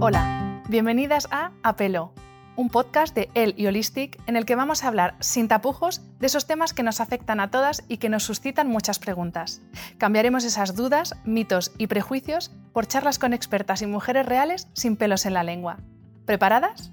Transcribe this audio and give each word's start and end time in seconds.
Hola, 0.00 0.62
bienvenidas 0.68 1.26
a 1.32 1.50
Apelo, 1.64 2.12
un 2.54 2.68
podcast 2.68 3.16
de 3.16 3.30
El 3.34 3.54
y 3.56 3.66
Holistic 3.66 4.16
en 4.28 4.36
el 4.36 4.44
que 4.44 4.54
vamos 4.54 4.84
a 4.84 4.88
hablar 4.88 5.16
sin 5.18 5.48
tapujos 5.48 6.02
de 6.20 6.28
esos 6.28 6.46
temas 6.46 6.72
que 6.72 6.84
nos 6.84 7.00
afectan 7.00 7.40
a 7.40 7.50
todas 7.50 7.82
y 7.88 7.96
que 7.96 8.08
nos 8.08 8.22
suscitan 8.22 8.68
muchas 8.68 9.00
preguntas. 9.00 9.60
Cambiaremos 9.98 10.44
esas 10.44 10.76
dudas, 10.76 11.16
mitos 11.24 11.72
y 11.78 11.88
prejuicios 11.88 12.52
por 12.72 12.86
charlas 12.86 13.18
con 13.18 13.32
expertas 13.32 13.82
y 13.82 13.86
mujeres 13.86 14.24
reales 14.24 14.68
sin 14.72 14.96
pelos 14.96 15.26
en 15.26 15.34
la 15.34 15.42
lengua. 15.42 15.78
¿Preparadas? 16.26 16.92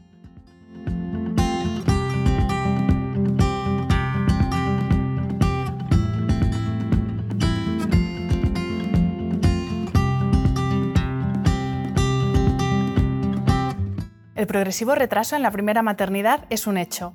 El 14.35 14.47
progresivo 14.47 14.95
retraso 14.95 15.37
en 15.37 15.43
la 15.43 15.51
primera 15.51 15.81
maternidad 15.81 16.43
es 16.49 16.67
un 16.67 16.77
hecho. 16.77 17.13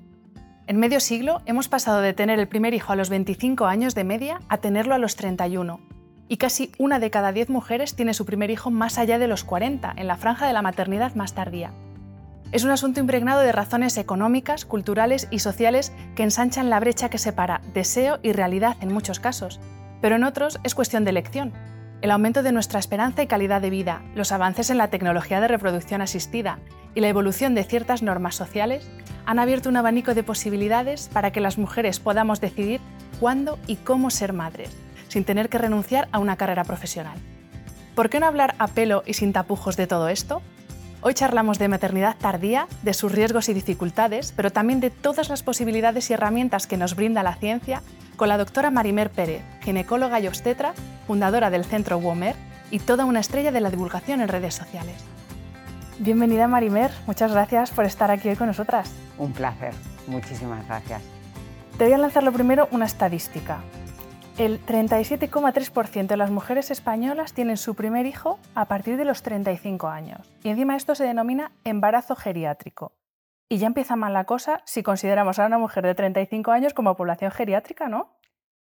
En 0.67 0.79
medio 0.79 1.01
siglo 1.01 1.43
hemos 1.45 1.69
pasado 1.69 2.01
de 2.01 2.15
tener 2.15 2.39
el 2.39 2.49
primer 2.49 2.73
hijo 2.73 2.95
a 2.95 2.97
los 2.97 3.11
25 3.11 3.67
años 3.67 3.95
de 3.95 4.05
media 4.05 4.41
a 4.49 4.57
tenerlo 4.57 4.95
a 4.95 4.99
los 4.99 5.17
31. 5.17 5.81
Y 6.29 6.39
casi 6.39 6.73
una 6.79 6.99
de 6.99 7.11
cada 7.11 7.33
10 7.33 7.51
mujeres 7.51 7.95
tiene 7.95 8.15
su 8.15 8.25
primer 8.25 8.51
hijo 8.51 8.71
más 8.71 8.97
allá 8.97 9.19
de 9.19 9.29
los 9.29 9.45
40, 9.45 9.93
en 9.97 10.07
la 10.07 10.17
franja 10.17 10.47
de 10.47 10.55
la 10.55 10.63
maternidad 10.63 11.15
más 11.15 11.35
tardía. 11.35 11.73
Es 12.53 12.65
un 12.65 12.71
asunto 12.71 13.01
impregnado 13.01 13.43
de 13.43 13.53
razones 13.53 13.99
económicas, 13.99 14.65
culturales 14.65 15.29
y 15.31 15.41
sociales 15.41 15.93
que 16.17 16.23
ensanchan 16.23 16.71
la 16.71 16.81
brecha 16.81 17.11
que 17.11 17.19
separa 17.19 17.61
deseo 17.75 18.19
y 18.23 18.33
realidad 18.33 18.79
en 18.81 18.95
muchos 18.95 19.21
casos, 19.21 19.61
pero 20.01 20.17
en 20.17 20.25
otros 20.25 20.59
es 20.63 20.75
cuestión 20.75 21.05
de 21.05 21.11
elección. 21.11 21.53
El 22.03 22.13
aumento 22.13 22.43
de 22.43 22.53
nuestra 22.53 22.79
esperanza 22.79 23.23
y 23.23 23.27
calidad 23.27 23.61
de 23.61 23.69
vida, 23.69 24.03
los 24.15 24.33
avances 24.33 24.71
en 24.71 24.79
la 24.79 24.89
tecnología 24.89 25.39
de 25.39 25.49
reproducción 25.49 26.01
asistida 26.01 26.59
y 26.95 27.01
la 27.01 27.09
evolución 27.09 27.55
de 27.55 27.63
ciertas 27.63 28.01
normas 28.03 28.35
sociales 28.35 28.89
han 29.27 29.39
abierto 29.39 29.69
un 29.69 29.77
abanico 29.77 30.15
de 30.15 30.23
posibilidades 30.23 31.11
para 31.13 31.31
que 31.31 31.43
las 31.43 31.59
mujeres 31.59 32.01
podamos 32.01 32.41
decidir 32.41 32.81
cuándo 33.21 33.59
y 33.67 33.77
cómo 33.77 34.09
ser 34.09 34.33
madres, 34.33 34.71
sin 35.09 35.25
tener 35.25 35.51
que 35.51 35.59
renunciar 35.59 36.09
a 36.11 36.21
una 36.21 36.37
carrera 36.37 36.65
profesional. 36.65 37.19
¿Por 37.95 38.09
qué 38.09 38.19
no 38.19 38.27
hablar 38.27 38.55
a 38.59 38.69
pelo 38.69 39.03
y 39.05 39.13
sin 39.13 39.35
tapujos 39.35 39.77
de 39.77 39.87
todo 39.87 40.09
esto? 40.09 40.41
Hoy 41.03 41.15
charlamos 41.15 41.59
de 41.59 41.69
maternidad 41.69 42.15
tardía, 42.19 42.69
de 42.83 42.93
sus 42.93 43.11
riesgos 43.13 43.49
y 43.49 43.55
dificultades, 43.55 44.35
pero 44.37 44.53
también 44.53 44.81
de 44.81 44.91
todas 44.91 45.31
las 45.31 45.43
posibilidades 45.43 46.11
y 46.11 46.13
herramientas 46.13 46.67
que 46.67 46.77
nos 46.77 46.95
brinda 46.95 47.23
la 47.23 47.37
ciencia 47.37 47.83
con 48.17 48.29
la 48.29 48.37
doctora 48.37 48.71
Marimer 48.71 49.09
Pérez, 49.09 49.43
ginecóloga 49.63 50.21
y 50.21 50.27
obstetra, 50.27 50.75
fundadora 51.07 51.49
del 51.49 51.65
Centro 51.65 51.97
WOMER 51.97 52.37
y 52.71 52.81
toda 52.81 53.07
una 53.07 53.21
estrella 53.21 53.51
de 53.51 53.63
la 53.63 53.71
divulgación 53.71 54.21
en 54.21 54.29
redes 54.29 54.55
sociales. 54.55 54.97
Bienvenida 55.99 56.47
Marimer, 56.49 56.91
muchas 57.07 57.33
gracias 57.33 57.71
por 57.71 57.87
estar 57.87 58.11
aquí 58.11 58.29
hoy 58.29 58.37
con 58.37 58.49
nosotras. 58.49 58.93
Un 59.17 59.33
placer, 59.33 59.73
muchísimas 60.07 60.67
gracias. 60.67 61.01
Te 61.79 61.85
voy 61.85 61.95
a 61.95 61.99
lanzar 61.99 62.25
lo 62.25 62.33
primero 62.33 62.69
una 62.73 62.85
estadística. 62.85 63.61
El 64.41 64.65
37,3% 64.65 66.07
de 66.07 66.17
las 66.17 66.31
mujeres 66.31 66.71
españolas 66.71 67.35
tienen 67.35 67.59
su 67.59 67.75
primer 67.75 68.07
hijo 68.07 68.39
a 68.55 68.69
partir 68.69 68.97
de 68.97 69.05
los 69.05 69.23
35 69.23 69.87
años. 69.89 70.33
Y 70.43 70.49
encima 70.49 70.77
esto 70.77 70.95
se 70.95 71.05
denomina 71.05 71.53
embarazo 71.63 72.17
geriátrico. 72.17 72.95
Y 73.51 73.59
ya 73.59 73.67
empieza 73.67 73.97
mal 73.97 74.15
la 74.15 74.25
cosa 74.25 74.63
si 74.65 74.83
consideramos 74.83 75.39
a 75.39 75.45
una 75.45 75.59
mujer 75.59 75.85
de 75.85 75.95
35 75.95 76.53
años 76.53 76.73
como 76.73 76.97
población 76.97 77.31
geriátrica, 77.33 77.91
¿no? 77.91 78.17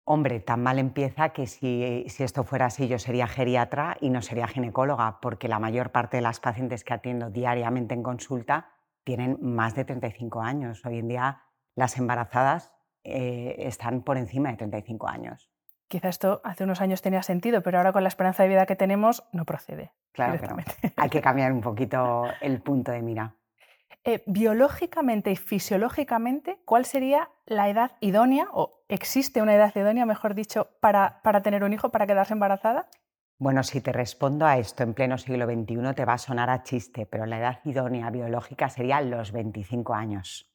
Hombre, 0.02 0.40
tan 0.40 0.64
mal 0.64 0.80
empieza 0.80 1.28
que 1.28 1.46
si, 1.46 2.04
esto 2.18 2.42
fuera 2.42 2.66
así 2.66 2.88
yo 2.88 2.98
sería 2.98 3.28
geriatra 3.28 3.96
y 4.00 4.10
no 4.10 4.20
sería 4.20 4.48
ginecóloga, 4.48 5.20
porque 5.20 5.46
la 5.46 5.60
mayor 5.60 5.92
parte 5.92 6.16
de 6.16 6.24
las 6.24 6.40
pacientes 6.40 6.82
que 6.82 6.94
atiendo 6.94 7.30
diariamente 7.30 7.94
en 7.94 8.02
consulta 8.02 8.72
tienen 9.04 9.38
más 9.40 9.76
de 9.76 9.84
35 9.84 10.42
años. 10.42 10.84
Hoy 10.84 10.98
en 10.98 11.06
día 11.06 11.44
las 11.76 11.98
embarazadas 11.98 12.72
eh, 13.04 13.54
están 13.58 14.02
por 14.02 14.16
encima 14.16 14.50
de 14.50 14.56
35 14.56 15.06
años. 15.08 15.51
Quizá 15.92 16.08
esto 16.08 16.40
hace 16.42 16.64
unos 16.64 16.80
años 16.80 17.02
tenía 17.02 17.22
sentido, 17.22 17.62
pero 17.62 17.76
ahora 17.76 17.92
con 17.92 18.02
la 18.02 18.08
esperanza 18.08 18.42
de 18.42 18.48
vida 18.48 18.64
que 18.64 18.76
tenemos 18.76 19.24
no 19.30 19.44
procede. 19.44 19.92
Claro, 20.12 20.40
hay 20.96 21.10
que 21.10 21.20
cambiar 21.20 21.52
un 21.52 21.60
poquito 21.60 22.24
el 22.40 22.62
punto 22.62 22.92
de 22.92 23.02
mira. 23.02 23.34
Eh, 24.02 24.22
biológicamente 24.24 25.30
y 25.30 25.36
fisiológicamente, 25.36 26.62
¿cuál 26.64 26.86
sería 26.86 27.28
la 27.44 27.68
edad 27.68 27.90
idónea, 28.00 28.48
o 28.52 28.82
existe 28.88 29.42
una 29.42 29.54
edad 29.54 29.70
idónea, 29.76 30.06
mejor 30.06 30.34
dicho, 30.34 30.70
para, 30.80 31.20
para 31.22 31.42
tener 31.42 31.62
un 31.62 31.74
hijo, 31.74 31.90
para 31.90 32.06
quedarse 32.06 32.32
embarazada? 32.32 32.88
Bueno, 33.38 33.62
si 33.62 33.82
te 33.82 33.92
respondo 33.92 34.46
a 34.46 34.56
esto 34.56 34.84
en 34.84 34.94
pleno 34.94 35.18
siglo 35.18 35.44
XXI 35.44 35.94
te 35.94 36.06
va 36.06 36.14
a 36.14 36.18
sonar 36.18 36.48
a 36.48 36.62
chiste, 36.62 37.04
pero 37.04 37.26
la 37.26 37.36
edad 37.36 37.58
idónea 37.64 38.08
biológica 38.08 38.70
sería 38.70 39.02
los 39.02 39.30
25 39.30 39.92
años. 39.92 40.51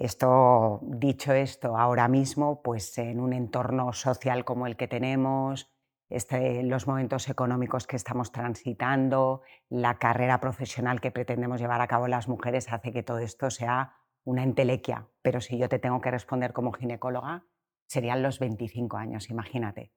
Esto, 0.00 0.80
dicho 0.82 1.34
esto, 1.34 1.76
ahora 1.76 2.08
mismo, 2.08 2.62
pues 2.62 2.96
en 2.96 3.20
un 3.20 3.34
entorno 3.34 3.92
social 3.92 4.46
como 4.46 4.66
el 4.66 4.78
que 4.78 4.88
tenemos, 4.88 5.70
este, 6.08 6.62
los 6.62 6.86
momentos 6.86 7.28
económicos 7.28 7.86
que 7.86 7.96
estamos 7.96 8.32
transitando, 8.32 9.42
la 9.68 9.98
carrera 9.98 10.40
profesional 10.40 11.02
que 11.02 11.10
pretendemos 11.10 11.60
llevar 11.60 11.82
a 11.82 11.86
cabo 11.86 12.08
las 12.08 12.28
mujeres 12.28 12.72
hace 12.72 12.92
que 12.92 13.02
todo 13.02 13.18
esto 13.18 13.50
sea 13.50 13.92
una 14.24 14.42
entelequia. 14.42 15.06
Pero 15.20 15.42
si 15.42 15.58
yo 15.58 15.68
te 15.68 15.78
tengo 15.78 16.00
que 16.00 16.10
responder 16.10 16.54
como 16.54 16.72
ginecóloga, 16.72 17.44
serían 17.86 18.22
los 18.22 18.38
25 18.38 18.96
años, 18.96 19.28
imagínate. 19.28 19.92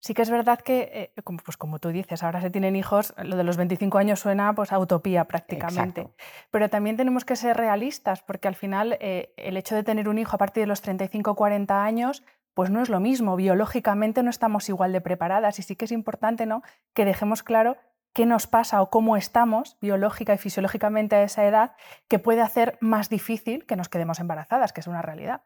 Sí 0.00 0.14
que 0.14 0.22
es 0.22 0.30
verdad 0.30 0.60
que, 0.60 1.12
eh, 1.16 1.22
como, 1.22 1.38
pues 1.38 1.56
como 1.56 1.78
tú 1.78 1.88
dices, 1.88 2.22
ahora 2.22 2.40
se 2.40 2.50
tienen 2.50 2.76
hijos, 2.76 3.14
lo 3.22 3.36
de 3.36 3.44
los 3.44 3.56
25 3.56 3.98
años 3.98 4.20
suena 4.20 4.54
pues, 4.54 4.72
a 4.72 4.78
utopía 4.78 5.24
prácticamente. 5.24 6.08
Pero 6.50 6.70
también 6.70 6.96
tenemos 6.96 7.24
que 7.24 7.36
ser 7.36 7.56
realistas, 7.56 8.22
porque 8.22 8.48
al 8.48 8.54
final 8.54 8.96
eh, 9.00 9.32
el 9.36 9.56
hecho 9.56 9.74
de 9.74 9.82
tener 9.82 10.08
un 10.08 10.18
hijo 10.18 10.36
a 10.36 10.38
partir 10.38 10.62
de 10.62 10.68
los 10.68 10.82
35 10.82 11.32
o 11.32 11.34
40 11.34 11.84
años 11.84 12.22
pues 12.54 12.70
no 12.70 12.82
es 12.82 12.88
lo 12.88 12.98
mismo, 12.98 13.36
biológicamente 13.36 14.24
no 14.24 14.30
estamos 14.30 14.68
igual 14.68 14.92
de 14.92 15.00
preparadas 15.00 15.60
y 15.60 15.62
sí 15.62 15.76
que 15.76 15.84
es 15.84 15.92
importante 15.92 16.44
¿no? 16.44 16.62
que 16.92 17.04
dejemos 17.04 17.44
claro 17.44 17.76
qué 18.12 18.26
nos 18.26 18.48
pasa 18.48 18.82
o 18.82 18.90
cómo 18.90 19.16
estamos 19.16 19.78
biológica 19.80 20.34
y 20.34 20.38
fisiológicamente 20.38 21.14
a 21.14 21.22
esa 21.22 21.46
edad 21.46 21.76
que 22.08 22.18
puede 22.18 22.40
hacer 22.40 22.76
más 22.80 23.08
difícil 23.08 23.64
que 23.64 23.76
nos 23.76 23.88
quedemos 23.88 24.18
embarazadas, 24.18 24.72
que 24.72 24.80
es 24.80 24.88
una 24.88 25.02
realidad. 25.02 25.42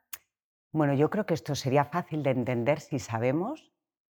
Bueno, 0.73 0.95
yo 0.95 1.11
creo 1.11 1.27
que 1.27 1.35
esto 1.35 1.55
sería 1.55 1.85
fácil 1.85 2.23
de 2.23 2.31
entender 2.31 2.81
si 2.81 2.99
sabemos 2.99 3.72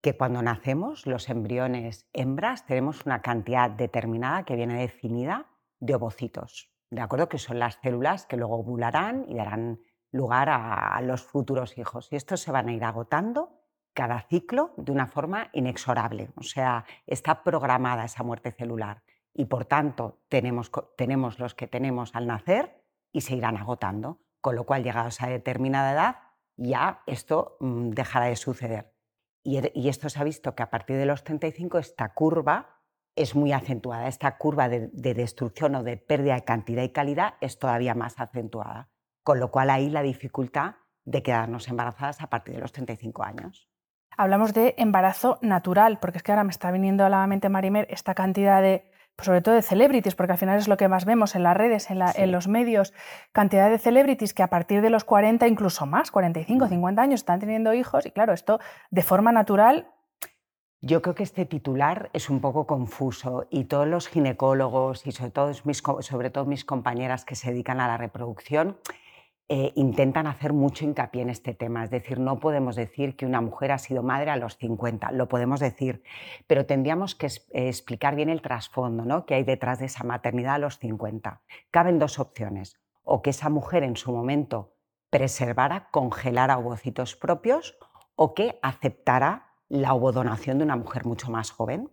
que 0.06 0.16
cuando 0.16 0.40
nacemos 0.40 1.04
los 1.04 1.28
embriones 1.28 2.08
hembras 2.12 2.64
tenemos 2.64 3.04
una 3.06 3.22
cantidad 3.22 3.68
determinada 3.68 4.44
que 4.44 4.54
viene 4.54 4.78
definida 4.78 5.46
de 5.80 5.96
ovocitos, 5.96 6.70
¿de 6.90 7.00
acuerdo? 7.00 7.28
Que 7.28 7.38
son 7.38 7.58
las 7.58 7.80
células 7.82 8.24
que 8.24 8.36
luego 8.36 8.54
ovularán 8.54 9.24
y 9.28 9.34
darán 9.34 9.80
lugar 10.12 10.48
a, 10.48 11.00
los 11.02 11.22
futuros 11.22 11.76
hijos. 11.76 12.06
Y 12.12 12.14
estos 12.14 12.38
se 12.38 12.52
van 12.52 12.68
a 12.68 12.72
ir 12.72 12.84
agotando 12.84 13.58
cada 13.94 14.20
ciclo 14.20 14.74
de 14.76 14.92
una 14.92 15.08
forma 15.08 15.50
inexorable. 15.52 16.30
O 16.36 16.44
sea, 16.44 16.84
está 17.08 17.42
programada 17.42 18.04
esa 18.04 18.22
muerte 18.22 18.52
celular 18.52 19.02
y 19.34 19.46
por 19.46 19.64
tanto 19.64 20.20
tenemos, 20.28 20.70
tenemos 20.96 21.40
los 21.40 21.56
que 21.56 21.66
tenemos 21.66 22.14
al 22.14 22.28
nacer 22.28 22.80
y 23.10 23.22
se 23.22 23.34
irán 23.34 23.56
agotando. 23.56 24.20
Con 24.40 24.54
lo 24.54 24.66
cual, 24.66 24.84
llegados 24.84 25.20
a 25.20 25.26
determinada 25.26 25.92
edad, 25.92 26.16
ya 26.56 27.02
esto 27.06 27.56
mm, 27.58 27.90
dejará 27.90 28.26
de 28.26 28.36
suceder. 28.36 28.95
Y, 29.46 29.88
esto 29.88 30.08
se 30.08 30.18
ha 30.18 30.24
visto 30.24 30.54
que 30.54 30.62
a 30.62 30.70
partir 30.70 30.96
de 30.96 31.06
los 31.06 31.22
35 31.22 31.78
esta 31.78 32.12
curva 32.12 32.80
es 33.14 33.34
muy 33.34 33.52
acentuada. 33.52 34.08
Esta 34.08 34.36
curva 34.36 34.68
de 34.68 35.14
destrucción 35.14 35.74
o 35.76 35.82
de 35.82 35.96
pérdida 35.96 36.34
de 36.34 36.44
cantidad 36.44 36.82
y 36.82 36.90
calidad 36.90 37.34
es 37.40 37.58
todavía 37.58 37.94
más 37.94 38.18
acentuada 38.18 38.90
con 39.26 39.40
lo 39.40 39.50
cual 39.50 39.70
ahí 39.70 39.90
la 39.90 40.02
dificultad 40.02 40.76
de 41.04 41.20
quedarnos 41.24 41.66
embarazadas 41.66 42.22
a 42.22 42.28
partir 42.28 42.54
de 42.54 42.60
los 42.60 42.70
35 42.70 43.24
años. 43.24 43.68
Hablamos 44.16 44.54
de 44.54 44.76
embarazo 44.78 45.40
natural, 45.42 45.98
porque 45.98 46.18
es 46.18 46.22
que 46.22 46.30
ahora 46.30 46.44
me 46.44 46.52
está 46.52 46.70
viniendo 46.70 47.04
a 47.04 47.08
la 47.08 47.26
mente, 47.26 47.48
Marimer, 47.48 47.88
esta 47.90 48.14
cantidad 48.14 48.62
de, 48.62 48.88
pues 49.16 49.26
sobre 49.26 49.40
todo 49.40 49.54
de 49.54 49.62
celebrities, 49.62 50.14
porque 50.14 50.32
al 50.32 50.38
final 50.38 50.58
es 50.58 50.68
lo 50.68 50.76
que 50.76 50.88
más 50.88 51.06
vemos 51.06 51.34
en 51.34 51.42
las 51.42 51.56
redes, 51.56 51.88
en, 51.90 52.32
los 52.32 52.48
medios, 52.48 52.92
cantidad 53.32 53.70
de 53.70 53.78
celebrities 53.78 54.34
que 54.34 54.42
a 54.42 54.48
partir 54.48 54.82
de 54.82 54.90
los 54.90 55.04
40, 55.04 55.48
incluso 55.48 55.86
más, 55.86 56.10
45, 56.10 56.68
50 56.68 57.02
años, 57.02 57.20
están 57.20 57.40
teniendo 57.40 57.72
hijos 57.72 58.04
y 58.04 58.10
claro, 58.10 58.34
esto 58.34 58.60
de 58.90 59.02
forma 59.02 59.32
natural 59.32 59.88
yo 60.82 61.00
creo 61.00 61.14
que 61.14 61.22
este 61.22 61.46
titular 61.46 62.10
es 62.12 62.28
un 62.28 62.40
poco 62.40 62.66
confuso 62.66 63.46
y 63.50 63.64
todos 63.64 63.88
los 63.88 64.08
ginecólogos 64.08 65.06
y 65.06 65.12
sobre 65.12 65.30
todo 65.30 65.50
mis, 65.64 65.82
sobre 66.00 66.30
todo 66.30 66.44
mis 66.44 66.64
compañeras 66.64 67.24
que 67.24 67.34
se 67.34 67.50
dedican 67.50 67.80
a 67.80 67.88
la 67.88 67.96
reproducción 67.96 68.76
eh, 69.48 69.72
intentan 69.76 70.26
hacer 70.26 70.52
mucho 70.52 70.84
hincapié 70.84 71.22
en 71.22 71.30
este 71.30 71.54
tema. 71.54 71.84
Es 71.84 71.90
decir, 71.90 72.18
no 72.18 72.40
podemos 72.40 72.74
decir 72.74 73.14
que 73.14 73.26
una 73.26 73.40
mujer 73.40 73.70
ha 73.70 73.78
sido 73.78 74.02
madre 74.02 74.32
a 74.32 74.36
los 74.36 74.56
50, 74.56 75.12
lo 75.12 75.28
podemos 75.28 75.60
decir, 75.60 76.02
pero 76.48 76.66
tendríamos 76.66 77.14
que 77.14 77.26
eh, 77.26 77.68
explicar 77.68 78.16
bien 78.16 78.28
el 78.28 78.42
trasfondo 78.42 79.04
¿no? 79.04 79.24
que 79.24 79.34
hay 79.34 79.44
detrás 79.44 79.78
de 79.78 79.86
esa 79.86 80.02
maternidad 80.02 80.54
a 80.54 80.58
los 80.58 80.78
50. 80.78 81.42
Caben 81.70 82.00
dos 82.00 82.18
opciones, 82.18 82.80
o 83.04 83.22
que 83.22 83.30
esa 83.30 83.48
mujer 83.48 83.84
en 83.84 83.96
su 83.96 84.10
momento 84.10 84.74
preservara, 85.10 85.90
congelara 85.92 86.58
ovocitos 86.58 87.14
propios, 87.14 87.78
o 88.16 88.34
que 88.34 88.58
aceptara 88.62 89.52
la 89.68 89.94
ovodonación 89.94 90.58
de 90.58 90.64
una 90.64 90.76
mujer 90.76 91.04
mucho 91.04 91.30
más 91.30 91.52
joven. 91.52 91.90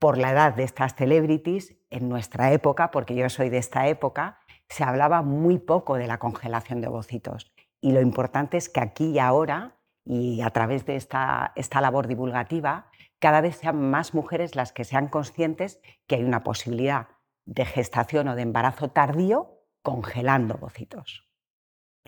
por 0.00 0.16
la 0.16 0.30
edad 0.30 0.54
de 0.54 0.62
estas 0.62 0.94
celebrities, 0.94 1.76
en 1.90 2.08
nuestra 2.08 2.52
época, 2.52 2.90
porque 2.90 3.14
yo 3.14 3.28
soy 3.28 3.50
de 3.50 3.58
esta 3.58 3.86
época, 3.86 4.39
se 4.70 4.84
hablaba 4.84 5.22
muy 5.22 5.58
poco 5.58 5.96
de 5.96 6.06
la 6.06 6.18
congelación 6.18 6.80
de 6.80 6.88
ovocitos. 6.88 7.52
Y 7.80 7.92
lo 7.92 8.00
importante 8.00 8.56
es 8.56 8.68
que 8.68 8.80
aquí 8.80 9.10
y 9.10 9.18
ahora, 9.18 9.76
y 10.04 10.40
a 10.40 10.50
través 10.50 10.86
de 10.86 10.96
esta, 10.96 11.52
esta 11.56 11.80
labor 11.80 12.06
divulgativa, 12.06 12.86
cada 13.18 13.40
vez 13.40 13.56
sean 13.56 13.90
más 13.90 14.14
mujeres 14.14 14.54
las 14.54 14.72
que 14.72 14.84
sean 14.84 15.08
conscientes 15.08 15.80
que 16.06 16.14
hay 16.16 16.24
una 16.24 16.42
posibilidad 16.42 17.08
de 17.44 17.64
gestación 17.64 18.28
o 18.28 18.36
de 18.36 18.42
embarazo 18.42 18.88
tardío 18.88 19.60
congelando 19.82 20.54
ovocitos. 20.54 21.29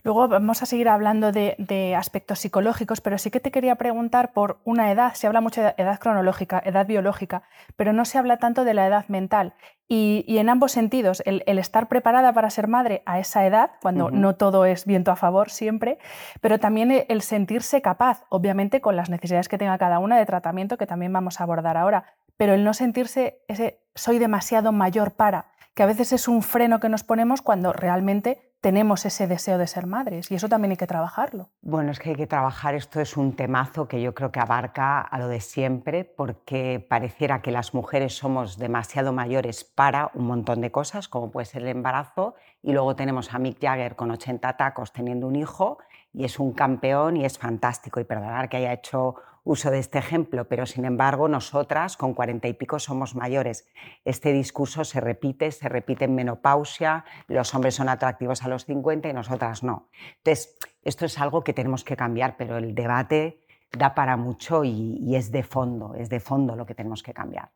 Luego 0.05 0.27
vamos 0.27 0.63
a 0.63 0.67
seguir 0.67 0.89
hablando 0.89 1.31
de, 1.31 1.95
aspectos 1.97 2.41
psicológicos, 2.41 3.01
pero 3.01 3.19
sí 3.19 3.31
que 3.31 3.39
te 3.39 3.53
quería 3.53 3.77
preguntar 3.77 4.33
por 4.33 4.59
una 4.65 4.91
edad. 4.91 5.15
Se 5.15 5.29
habla 5.29 5.41
mucho 5.41 5.63
de 5.63 5.75
edad 5.77 6.01
cronológica, 6.01 6.61
edad 6.65 6.87
biológica, 6.87 7.45
pero 7.77 7.93
no 7.93 8.05
se 8.05 8.19
habla 8.19 8.39
tanto 8.39 8.65
de 8.65 8.75
la 8.75 8.87
edad 8.87 9.07
mental. 9.09 9.55
Y, 9.89 10.25
en 10.39 10.49
ambos 10.49 10.73
sentidos, 10.73 11.23
el, 11.27 11.43
estar 11.47 11.87
preparada 11.87 12.33
para 12.33 12.51
ser 12.51 12.67
madre 12.67 13.03
a 13.05 13.21
esa 13.21 13.47
edad, 13.47 13.73
cuando 13.83 14.11
no 14.11 14.37
todo 14.37 14.65
es 14.65 14.87
viento 14.87 15.11
a 15.11 15.17
favor 15.17 15.51
siempre, 15.51 15.99
pero 16.41 16.59
también 16.59 17.05
el 17.09 17.21
sentirse 17.21 17.83
capaz, 17.83 18.25
obviamente 18.31 18.81
con 18.81 18.97
las 18.97 19.11
necesidades 19.11 19.49
que 19.49 19.59
tenga 19.59 19.77
cada 19.77 19.99
una 19.99 20.17
de 20.17 20.25
tratamiento, 20.25 20.79
que 20.79 20.87
también 20.87 21.13
vamos 21.13 21.41
a 21.41 21.45
abordar 21.45 21.77
ahora, 21.77 22.05
pero 22.39 22.55
el 22.55 22.65
no 22.65 22.73
sentirse 22.75 23.43
ese 23.49 23.81
soy 23.95 24.19
demasiado 24.19 24.73
mayor 24.73 25.13
para, 25.13 25.49
que 25.75 25.83
a 25.83 25.87
veces 25.87 26.13
es 26.13 26.27
un 26.27 26.43
freno 26.43 26.81
que 26.81 26.89
nos 26.89 27.05
ponemos 27.05 27.43
cuando 27.43 27.73
realmente 27.73 28.52
tenemos 28.63 29.05
ese 29.05 29.27
deseo 29.27 29.59
de 29.59 29.67
ser 29.67 29.87
madres 29.87 30.31
y 30.31 30.37
eso 30.37 30.49
también 30.49 30.71
hay 30.71 30.77
que 30.77 30.87
trabajarlo. 30.87 31.51
Bueno, 31.63 31.91
es 31.91 31.99
que 31.99 32.11
hay 32.11 32.15
que 32.15 32.29
trabajar, 32.29 32.77
esto 32.77 33.01
es 33.01 33.17
un 33.17 33.35
temazo 33.35 33.89
que 33.89 34.01
yo 34.01 34.15
creo 34.15 34.31
que 34.31 34.39
abarca 34.39 35.01
a 35.01 35.19
lo 35.19 35.27
de 35.27 35.41
siempre 35.41 36.05
porque 36.05 36.85
pareciera 36.89 37.43
que 37.43 37.51
las 37.51 37.75
mujeres 37.75 38.17
somos 38.17 38.59
demasiado 38.59 39.13
mayores 39.13 39.65
para 39.65 40.13
un 40.15 40.27
montón 40.27 40.61
de 40.61 40.71
cosas, 40.71 41.09
como 41.09 41.33
puede 41.33 41.47
ser 41.47 41.63
el 41.63 41.69
embarazo, 41.69 42.37
y 42.63 42.73
luego 42.73 42.95
tenemos 42.95 43.35
a 43.35 43.41
Mick 43.41 43.61
Jagger 43.61 43.97
con 43.97 44.13
80 44.13 44.57
tacos 44.57 44.93
teniendo 44.93 45.27
un 45.27 45.35
hijo 45.35 45.79
y 46.15 46.25
es 46.25 46.39
un 46.39 46.53
campeón 46.53 47.17
y 47.17 47.25
es 47.25 47.39
fantástico 47.39 47.99
y 47.99 48.05
perdonar 48.05 48.49
que 48.49 48.59
haya 48.59 48.73
hecho 48.73 49.17
uso 49.45 49.71
de 49.71 49.79
este 49.79 49.99
ejemplo, 49.99 50.47
pero 50.49 50.67
sin 50.67 50.85
embargo 50.85 51.29
nosotras 51.29 51.97
con 51.97 52.15
cuarenta 52.15 52.49
y 52.49 52.53
pico 52.55 52.79
somos 52.79 53.15
mayores. 53.15 53.67
Este 54.05 54.33
discurso 54.33 54.85
se 54.85 55.01
repite, 55.01 55.51
se 55.51 55.69
repite 55.69 56.05
en 56.05 56.15
menopausia, 56.15 57.05
los 57.29 57.55
hombres 57.55 57.75
son 57.75 57.89
atractivos 57.89 58.43
a 58.43 58.49
los 58.49 58.65
50 58.67 59.09
y 59.09 59.13
nosotras 59.13 59.63
no. 59.63 59.89
Entonces, 60.19 60.57
esto 60.83 61.05
es 61.07 61.19
algo 61.19 61.43
que 61.45 61.53
tenemos 61.53 61.85
que 61.85 61.97
cambiar, 61.97 62.37
pero 62.37 62.57
el 62.59 62.75
debate 62.75 63.41
da 63.77 63.95
para 63.95 64.17
mucho 64.17 64.65
y, 64.65 64.99
y 65.01 65.17
es 65.17 65.33
de 65.33 65.43
fondo, 65.43 65.95
es 65.95 66.09
de 66.09 66.21
fondo 66.21 66.57
lo 66.57 66.67
que 66.67 66.75
tenemos 66.75 67.03
que 67.03 67.15
cambiar. 67.15 67.51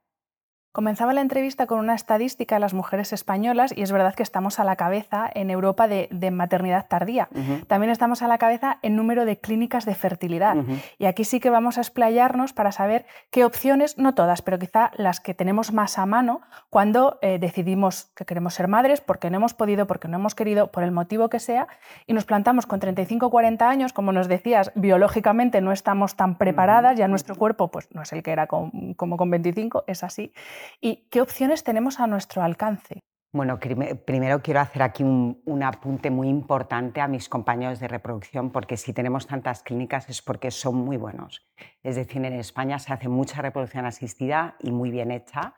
Comenzaba 0.76 1.14
la 1.14 1.23
entrevista 1.23 1.67
con 1.67 1.78
una 1.78 1.94
estadística 1.94 2.56
de 2.56 2.61
las 2.61 2.75
mujeres 2.75 3.14
españolas 3.14 3.73
y 3.75 3.81
es 3.81 3.93
verdad 3.93 4.14
que 4.14 4.23
estamos 4.23 4.61
a 4.61 4.64
la 4.64 4.76
cabeza 4.76 5.26
en 5.32 5.49
Europa 5.49 5.88
de, 5.88 6.31
maternidad 6.31 6.87
tardía. 6.87 7.31
También 7.67 7.90
estamos 7.90 8.20
a 8.20 8.28
la 8.28 8.37
cabeza 8.37 8.78
en 8.82 8.94
número 8.94 9.25
de 9.25 9.38
clínicas 9.38 9.87
de 9.87 9.94
fertilidad. 9.94 10.55
Y 10.99 11.06
aquí 11.06 11.25
sí 11.25 11.40
que 11.40 11.49
vamos 11.49 11.78
a 11.78 11.81
explayarnos 11.81 12.52
para 12.52 12.73
saber 12.73 13.06
qué 13.31 13.46
opciones, 13.46 13.96
no 13.96 14.14
todas, 14.14 14.43
pero 14.43 14.58
quizá 14.58 14.90
las 14.99 15.19
que 15.19 15.32
tenemos 15.32 15.73
más 15.73 15.96
a 15.96 16.05
mano 16.05 16.43
cuando 16.69 17.19
eh, 17.22 17.38
decidimos 17.38 18.11
que 18.14 18.26
queremos 18.26 18.52
ser 18.52 18.69
madres, 18.69 19.00
porque 19.00 19.31
no 19.31 19.38
hemos 19.38 19.55
podido, 19.55 19.87
porque 19.87 20.08
no 20.08 20.19
hemos 20.19 20.34
querido, 20.34 20.70
por 20.72 20.82
el 20.82 20.93
motivo 20.93 21.31
que 21.31 21.40
sea, 21.40 21.69
y 22.06 22.12
nos 22.12 22.26
plantamos 22.26 22.67
con 22.67 22.81
35 22.81 23.25
o 23.25 23.31
40 23.31 23.67
años, 23.67 23.94
como 23.94 24.12
nos 24.12 24.29
decías, 24.29 24.72
biológicamente 24.75 25.62
no 25.62 25.72
estamos 25.72 26.17
tan 26.17 26.37
preparadas, 26.37 26.99
ya 26.99 27.08
nuestro 27.08 27.34
cuerpo 27.34 27.69
pues, 27.69 27.88
no 27.94 28.02
es 28.02 28.12
el 28.12 28.22
que 28.22 28.32
era 28.32 28.46
como 28.46 29.17
con 29.17 29.31
25, 29.31 29.84
es 29.87 30.05
así. 30.05 30.34
¿Y 30.80 31.08
qué 31.10 31.20
opciones 31.20 31.64
tenemos 31.64 32.00
a 32.00 32.06
nuestro 32.06 32.42
alcance? 32.42 33.00
Bueno, 33.36 33.58
primero 33.58 34.40
quiero 34.40 34.60
hacer 34.60 34.82
aquí 34.82 35.02
un, 35.02 35.62
apunte 35.62 36.10
muy 36.10 36.28
importante 36.28 37.02
a 37.02 37.08
mis 37.08 37.28
compañeros 37.28 37.80
de 37.80 37.86
reproducción, 37.86 38.50
porque 38.50 38.78
si 38.78 38.94
tenemos 38.94 39.26
tantas 39.26 39.62
clínicas 39.62 40.08
es 40.08 40.22
porque 40.22 40.50
son 40.50 40.76
muy 40.76 40.96
buenos. 40.96 41.46
Es 41.82 41.96
decir, 41.96 42.24
en 42.24 42.32
España 42.32 42.78
se 42.78 42.94
hace 42.94 43.08
mucha 43.08 43.42
reproducción 43.42 43.84
asistida 43.84 44.56
y 44.60 44.70
muy 44.70 44.90
bien 44.90 45.10
hecha. 45.10 45.54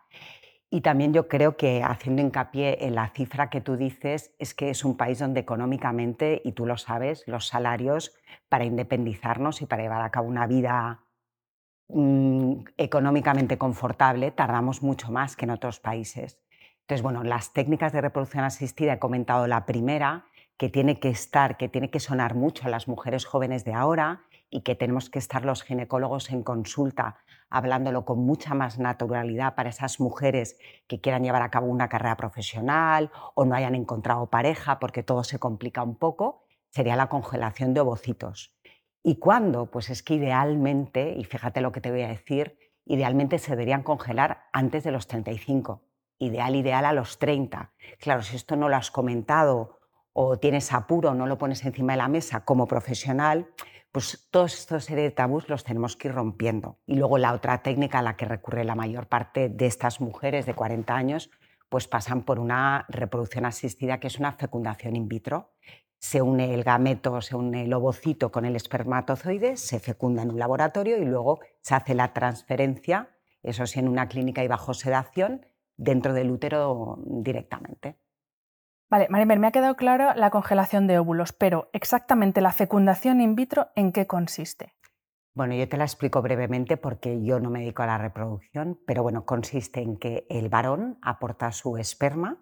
Y 0.70 0.80
también 0.80 1.14
yo 1.14 1.28
creo 1.28 1.56
que 1.56 1.84
haciendo 1.84 2.20
hincapié 2.20 2.84
en 2.84 2.96
la 2.96 3.10
cifra 3.10 3.48
que 3.48 3.60
tú 3.60 3.76
dices, 3.76 4.34
es 4.40 4.54
que 4.54 4.70
es 4.70 4.84
un 4.84 4.96
país 4.96 5.20
donde 5.20 5.38
económicamente, 5.38 6.42
y 6.44 6.52
tú 6.52 6.66
lo 6.66 6.78
sabes, 6.78 7.22
los 7.28 7.46
salarios 7.46 8.12
para 8.48 8.64
independizarnos 8.64 9.62
y 9.62 9.66
para 9.66 9.82
llevar 9.82 10.02
a 10.02 10.10
cabo 10.10 10.26
una 10.26 10.48
vida 10.48 11.04
Mm, 11.88 12.64
económicamente 12.76 13.56
confortable, 13.56 14.30
tardamos 14.30 14.82
mucho 14.82 15.10
más 15.10 15.36
que 15.36 15.46
en 15.46 15.50
otros 15.50 15.80
países. 15.80 16.38
Entonces, 16.82 17.02
bueno, 17.02 17.22
las 17.22 17.52
técnicas 17.52 17.92
de 17.92 18.02
reproducción 18.02 18.44
asistida, 18.44 18.94
he 18.94 18.98
comentado 18.98 19.46
la 19.46 19.64
primera, 19.64 20.26
que 20.58 20.68
tiene 20.68 20.98
que 21.00 21.08
estar, 21.08 21.56
que 21.56 21.68
tiene 21.68 21.90
que 21.90 22.00
sonar 22.00 22.34
mucho 22.34 22.66
a 22.66 22.70
las 22.70 22.88
mujeres 22.88 23.24
jóvenes 23.24 23.64
de 23.64 23.72
ahora 23.72 24.22
y 24.50 24.62
que 24.62 24.74
tenemos 24.74 25.08
que 25.08 25.18
estar 25.18 25.44
los 25.44 25.62
ginecólogos 25.62 26.30
en 26.30 26.42
consulta 26.42 27.18
hablándolo 27.50 28.04
con 28.04 28.18
mucha 28.20 28.54
más 28.54 28.78
naturalidad 28.78 29.54
para 29.54 29.70
esas 29.70 30.00
mujeres 30.00 30.58
que 30.86 31.00
quieran 31.00 31.22
llevar 31.22 31.42
a 31.42 31.50
cabo 31.50 31.66
una 31.68 31.88
carrera 31.88 32.16
profesional 32.16 33.10
o 33.34 33.44
no 33.44 33.54
hayan 33.54 33.74
encontrado 33.74 34.26
pareja 34.26 34.78
porque 34.78 35.02
todo 35.02 35.24
se 35.24 35.38
complica 35.38 35.82
un 35.82 35.96
poco, 35.96 36.44
sería 36.70 36.96
la 36.96 37.08
congelación 37.08 37.72
de 37.72 37.80
ovocitos. 37.80 38.52
¿Y 39.02 39.16
cuándo? 39.16 39.70
Pues 39.70 39.90
es 39.90 40.02
que 40.02 40.14
idealmente, 40.14 41.14
y 41.16 41.24
fíjate 41.24 41.60
lo 41.60 41.72
que 41.72 41.80
te 41.80 41.90
voy 41.90 42.02
a 42.02 42.08
decir, 42.08 42.58
idealmente 42.84 43.38
se 43.38 43.52
deberían 43.52 43.82
congelar 43.82 44.46
antes 44.52 44.84
de 44.84 44.90
los 44.90 45.06
35. 45.06 45.82
Ideal, 46.18 46.56
ideal 46.56 46.84
a 46.84 46.92
los 46.92 47.18
30. 47.18 47.72
Claro, 48.00 48.22
si 48.22 48.36
esto 48.36 48.56
no 48.56 48.68
lo 48.68 48.76
has 48.76 48.90
comentado 48.90 49.78
o 50.12 50.38
tienes 50.38 50.72
apuro, 50.72 51.14
no 51.14 51.26
lo 51.26 51.38
pones 51.38 51.64
encima 51.64 51.92
de 51.92 51.98
la 51.98 52.08
mesa 52.08 52.44
como 52.44 52.66
profesional, 52.66 53.48
pues 53.92 54.28
todos 54.30 54.54
estos 54.54 54.84
serie 54.84 55.04
de 55.04 55.10
tabús 55.10 55.48
los 55.48 55.64
tenemos 55.64 55.96
que 55.96 56.08
ir 56.08 56.14
rompiendo. 56.14 56.78
Y 56.86 56.96
luego 56.96 57.18
la 57.18 57.32
otra 57.32 57.62
técnica 57.62 58.00
a 58.00 58.02
la 58.02 58.16
que 58.16 58.24
recurre 58.24 58.64
la 58.64 58.74
mayor 58.74 59.06
parte 59.06 59.48
de 59.48 59.66
estas 59.66 60.00
mujeres 60.00 60.44
de 60.44 60.54
40 60.54 60.94
años, 60.94 61.30
pues 61.68 61.86
pasan 61.86 62.22
por 62.22 62.38
una 62.38 62.84
reproducción 62.88 63.44
asistida 63.44 64.00
que 64.00 64.08
es 64.08 64.18
una 64.18 64.32
fecundación 64.32 64.96
in 64.96 65.08
vitro, 65.08 65.52
se 65.98 66.22
une 66.22 66.54
el 66.54 66.64
gameto, 66.64 67.20
se 67.20 67.36
une 67.36 67.64
el 67.64 67.72
ovocito 67.72 68.30
con 68.30 68.44
el 68.44 68.56
espermatozoide, 68.56 69.56
se 69.56 69.80
fecunda 69.80 70.22
en 70.22 70.30
un 70.30 70.38
laboratorio 70.38 70.96
y 70.96 71.04
luego 71.04 71.40
se 71.60 71.74
hace 71.74 71.94
la 71.94 72.12
transferencia, 72.12 73.10
eso 73.42 73.66
sí, 73.66 73.80
en 73.80 73.88
una 73.88 74.08
clínica 74.08 74.44
y 74.44 74.48
bajo 74.48 74.74
sedación, 74.74 75.46
dentro 75.76 76.12
del 76.12 76.30
útero 76.30 76.98
directamente. 77.06 77.98
Vale, 78.90 79.06
Marimer, 79.10 79.38
me 79.38 79.48
ha 79.48 79.52
quedado 79.52 79.76
claro 79.76 80.14
la 80.14 80.30
congelación 80.30 80.86
de 80.86 80.98
óvulos, 80.98 81.32
pero 81.32 81.68
exactamente 81.72 82.40
la 82.40 82.52
fecundación 82.52 83.20
in 83.20 83.34
vitro, 83.34 83.68
¿en 83.76 83.92
qué 83.92 84.06
consiste? 84.06 84.74
Bueno, 85.34 85.54
yo 85.54 85.68
te 85.68 85.76
la 85.76 85.84
explico 85.84 86.22
brevemente 86.22 86.76
porque 86.76 87.22
yo 87.22 87.38
no 87.38 87.50
me 87.50 87.60
dedico 87.60 87.82
a 87.82 87.86
la 87.86 87.98
reproducción, 87.98 88.80
pero 88.86 89.02
bueno, 89.02 89.24
consiste 89.24 89.82
en 89.82 89.96
que 89.96 90.26
el 90.30 90.48
varón 90.48 90.98
aporta 91.02 91.52
su 91.52 91.76
esperma 91.76 92.40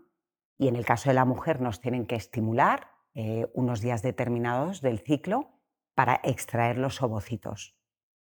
y 0.56 0.68
en 0.68 0.76
el 0.76 0.86
caso 0.86 1.10
de 1.10 1.14
la 1.14 1.24
mujer 1.24 1.60
nos 1.60 1.80
tienen 1.80 2.06
que 2.06 2.14
estimular 2.14 2.95
eh, 3.18 3.50
unos 3.54 3.80
días 3.80 4.02
determinados 4.02 4.82
del 4.82 4.98
ciclo 4.98 5.48
para 5.94 6.20
extraer 6.22 6.76
los 6.76 7.00
ovocitos. 7.00 7.74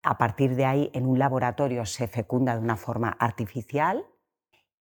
A 0.03 0.17
partir 0.17 0.57
de 0.57 0.65
ahí, 0.65 0.91
en 0.95 1.05
un 1.05 1.19
laboratorio 1.19 1.85
se 1.85 2.09
fecunda 2.09 2.55
de 2.55 2.63
una 2.63 2.79
forma 2.79 3.11
artificial 3.11 4.07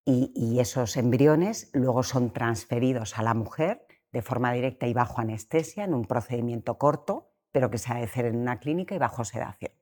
y, 0.05 0.61
esos 0.61 0.95
embriones 0.95 1.69
luego 1.73 2.03
son 2.03 2.31
transferidos 2.31 3.19
a 3.19 3.21
la 3.21 3.33
mujer 3.33 3.85
de 4.13 4.21
forma 4.21 4.53
directa 4.53 4.87
y 4.87 4.93
bajo 4.93 5.19
anestesia 5.19 5.83
en 5.83 5.93
un 5.93 6.05
procedimiento 6.05 6.77
corto, 6.77 7.33
pero 7.51 7.69
que 7.69 7.77
se 7.77 7.91
ha 7.91 7.97
de 7.97 8.05
hacer 8.05 8.23
en 8.27 8.37
una 8.37 8.59
clínica 8.61 8.95
y 8.95 8.99
bajo 8.99 9.25
sedación. 9.25 9.73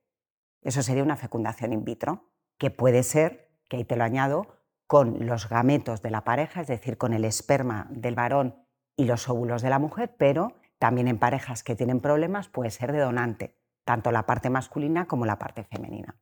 Eso 0.63 0.82
sería 0.82 1.03
una 1.03 1.17
fecundación 1.17 1.72
in 1.72 1.86
vitro, 1.86 2.32
que 2.58 2.72
puede 2.72 3.03
ser, 3.03 3.51
que 3.70 3.77
ahí 3.77 3.86
te 3.86 3.96
lo 3.96 4.03
añado, 4.03 4.48
con 4.88 5.27
los 5.27 5.48
gametos 5.48 6.01
de 6.01 6.10
la 6.10 6.24
pareja, 6.24 6.62
es 6.62 6.67
decir, 6.67 6.98
con 6.98 7.13
el 7.13 7.25
esperma 7.25 7.86
del 7.91 8.15
varón 8.15 8.64
y 8.97 9.05
los 9.05 9.29
óvulos 9.29 9.61
de 9.61 9.69
la 9.69 9.79
mujer, 9.79 10.15
pero 10.17 10.53
también 10.79 11.07
en 11.07 11.19
parejas 11.19 11.63
que 11.63 11.75
tienen 11.75 11.99
problemas 11.99 12.47
puede 12.47 12.71
ser 12.71 12.91
de 12.91 12.99
donante, 12.99 13.55
tanto 13.83 14.11
la 14.11 14.25
parte 14.25 14.49
masculina 14.49 15.07
como 15.07 15.25
la 15.25 15.39
parte 15.39 15.63
femenina. 15.63 16.15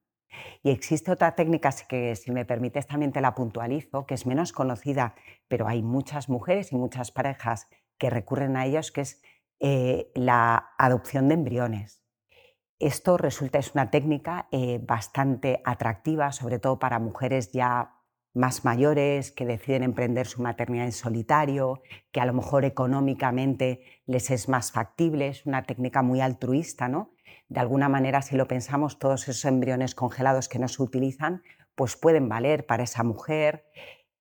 Y 0.64 0.72
existe 0.72 1.12
otra 1.12 1.36
técnica 1.36 1.70
que, 1.88 2.16
si 2.16 2.32
me 2.32 2.46
permites, 2.46 2.88
también 2.88 3.12
te 3.12 3.22
la 3.22 3.36
puntualizo, 3.36 4.06
que 4.06 4.16
es 4.16 4.26
menos 4.26 4.52
conocida, 4.52 5.16
pero 5.48 5.68
hay 5.68 5.84
muchas 5.84 6.30
mujeres 6.30 6.72
y 6.72 6.76
muchas 6.76 7.12
parejas 7.12 7.68
que 7.98 8.10
recurren 8.10 8.58
a 8.58 8.66
ellos, 8.66 8.92
que 8.92 9.02
es 9.02 9.22
eh, 9.60 10.12
la 10.16 10.72
adopción 10.78 11.28
de 11.28 11.36
embriones. 11.36 12.04
Esto 12.80 13.18
resulta, 13.18 13.60
es 13.60 13.74
una 13.74 13.92
técnica 13.92 14.48
eh, 14.52 14.80
bastante 14.82 15.62
atractiva, 15.64 16.32
sobre 16.32 16.60
todo 16.60 16.80
para 16.80 17.00
mujeres 17.00 17.52
ya 17.52 17.94
más 18.34 18.66
mayores 18.66 19.32
que 19.32 19.46
deciden 19.46 19.84
emprender 19.84 20.26
su 20.26 20.42
maternidad 20.42 20.86
en 20.86 20.92
solitario, 20.92 21.82
que 22.12 22.20
a 22.20 22.26
lo 22.26 22.34
mejor 22.34 22.66
económicamente 22.66 23.82
les 24.06 24.32
es 24.32 24.50
más 24.50 24.72
factible, 24.72 25.28
es 25.28 25.46
una 25.46 25.64
técnica 25.64 26.02
muy 26.02 26.20
altruista, 26.20 26.88
¿no? 26.88 27.14
De 27.48 27.60
alguna 27.60 27.90
manera, 27.90 28.22
si 28.22 28.36
lo 28.36 28.48
pensamos, 28.48 28.98
todos 28.98 29.28
esos 29.28 29.46
embriones 29.46 29.94
congelados 29.94 30.50
que 30.50 30.58
no 30.58 30.68
se 30.68 30.82
utilizan, 30.82 31.44
pues 31.76 31.96
pueden 31.96 32.28
valer 32.28 32.66
para 32.66 32.84
esa 32.84 33.04
mujer. 33.04 33.66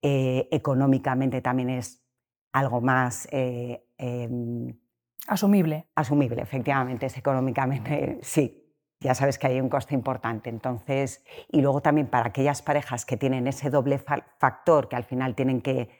Eh, 0.02 0.48
económicamente 0.50 1.40
también 1.40 1.70
es 1.70 2.04
algo 2.52 2.80
más... 2.80 3.28
Eh, 3.32 3.86
em, 3.96 4.78
asumible. 5.26 5.88
Asumible, 5.94 6.42
efectivamente, 6.42 7.06
es 7.06 7.16
económicamente, 7.16 8.18
sí, 8.22 8.61
ya 9.02 9.14
sabes 9.14 9.38
que 9.38 9.46
hay 9.48 9.60
un 9.60 9.68
coste 9.68 9.94
importante. 9.94 10.50
Entonces, 10.50 11.24
y 11.50 11.60
luego 11.60 11.80
también 11.80 12.06
para 12.06 12.28
aquellas 12.28 12.62
parejas 12.62 13.04
que 13.04 13.16
tienen 13.16 13.46
ese 13.46 13.70
doble 13.70 13.98
factor 13.98 14.88
que 14.88 14.96
al 14.96 15.04
final 15.04 15.34
tienen 15.34 15.60
que, 15.60 15.90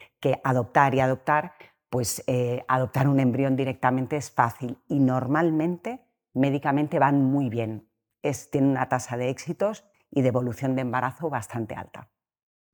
adoptar 0.44 0.94
y 0.94 1.00
adoptar, 1.00 1.52
pues 1.90 2.22
eh, 2.26 2.64
adoptar 2.68 3.08
un 3.08 3.20
embrión 3.20 3.56
directamente 3.56 4.16
es 4.16 4.30
fácil 4.30 4.78
y 4.88 5.00
normalmente 5.00 6.00
médicamente 6.32 6.98
van 6.98 7.24
muy 7.24 7.48
bien. 7.48 7.88
Es, 8.22 8.50
tienen 8.50 8.70
una 8.70 8.88
tasa 8.88 9.16
de 9.16 9.28
éxitos 9.28 9.84
y 10.10 10.22
de 10.22 10.28
evolución 10.28 10.76
de 10.76 10.82
embarazo 10.82 11.28
bastante 11.28 11.74
alta. 11.74 12.08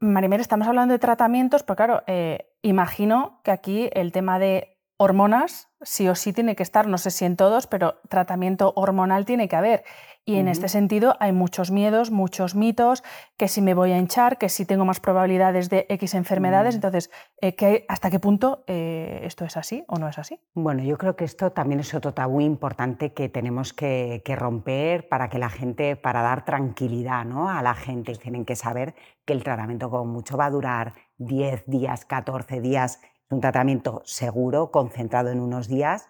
Marimer, 0.00 0.40
estamos 0.40 0.68
hablando 0.68 0.92
de 0.92 0.99
tratamientos, 0.99 1.62
pero 1.64 1.76
claro, 1.76 2.02
eh, 2.06 2.52
imagino 2.62 3.40
que 3.42 3.50
aquí 3.50 3.90
el 3.92 4.12
tema 4.12 4.38
de 4.38 4.78
hormonas 4.97 5.68
sí 5.80 6.08
o 6.08 6.14
sí 6.14 6.32
tiene 6.32 6.54
que 6.56 6.62
estar, 6.62 6.87
no 6.87 6.99
sé 6.99 7.11
si 7.11 7.25
en 7.25 7.37
todos, 7.37 7.66
pero 7.66 8.00
tratamiento 8.08 8.73
hormonal 8.76 9.25
tiene 9.25 9.49
que 9.49 9.56
haber. 9.56 9.85
Y 10.28 10.37
en 10.37 10.47
este 10.47 10.68
sentido 10.68 11.16
hay 11.20 11.32
muchos 11.32 11.70
miedos, 11.70 12.11
muchos 12.11 12.54
mitos, 12.54 13.02
que 13.38 13.49
si 13.49 13.62
me 13.62 13.73
voy 13.73 13.92
a 13.92 13.99
hinchar, 13.99 14.37
que 14.37 14.50
si 14.50 14.66
tengo 14.66 14.85
más 14.85 15.00
probabilidades 15.00 15.70
de 15.70 15.87
X 15.88 16.12
enfermedades. 16.12 16.75
Mm. 16.75 16.76
Entonces, 16.76 17.11
eh, 17.40 17.87
¿hasta 17.88 18.11
qué 18.11 18.20
punto 18.20 18.62
eh, 18.66 19.20
esto 19.23 19.47
es 19.47 19.56
así 19.56 19.87
o 19.88 19.99
no 19.99 20.06
es 20.06 20.18
así? 20.18 20.38
Bueno, 20.52 20.82
yo 20.82 20.99
creo 20.99 21.16
que 21.16 21.25
esto 21.25 21.52
también 21.52 21.80
es 21.80 21.94
otro 21.94 22.12
tabú 22.12 22.42
importante 22.42 23.14
que 23.14 23.30
tenemos 23.30 23.73
que, 23.73 24.23
romper 24.37 25.08
para 25.08 25.30
que 25.30 25.38
la 25.38 25.49
gente, 25.49 25.97
para 25.97 26.20
dar 26.20 26.44
tranquilidad 26.44 27.25
¿no? 27.25 27.49
a 27.49 27.62
la 27.62 27.73
gente. 27.73 28.14
Tienen 28.16 28.44
que 28.44 28.54
saber 28.54 28.94
que 29.25 29.32
el 29.32 29.42
tratamiento 29.42 29.88
como 29.88 30.04
mucho 30.04 30.37
va 30.37 30.44
a 30.44 30.50
durar 30.50 30.92
10 31.16 31.64
días, 31.68 32.04
14 32.04 32.61
días. 32.61 33.00
Un 33.30 33.40
tratamiento 33.40 34.02
seguro, 34.04 34.70
concentrado 34.73 35.30
en 35.30 35.40
unos 35.40 35.68
días 35.68 36.06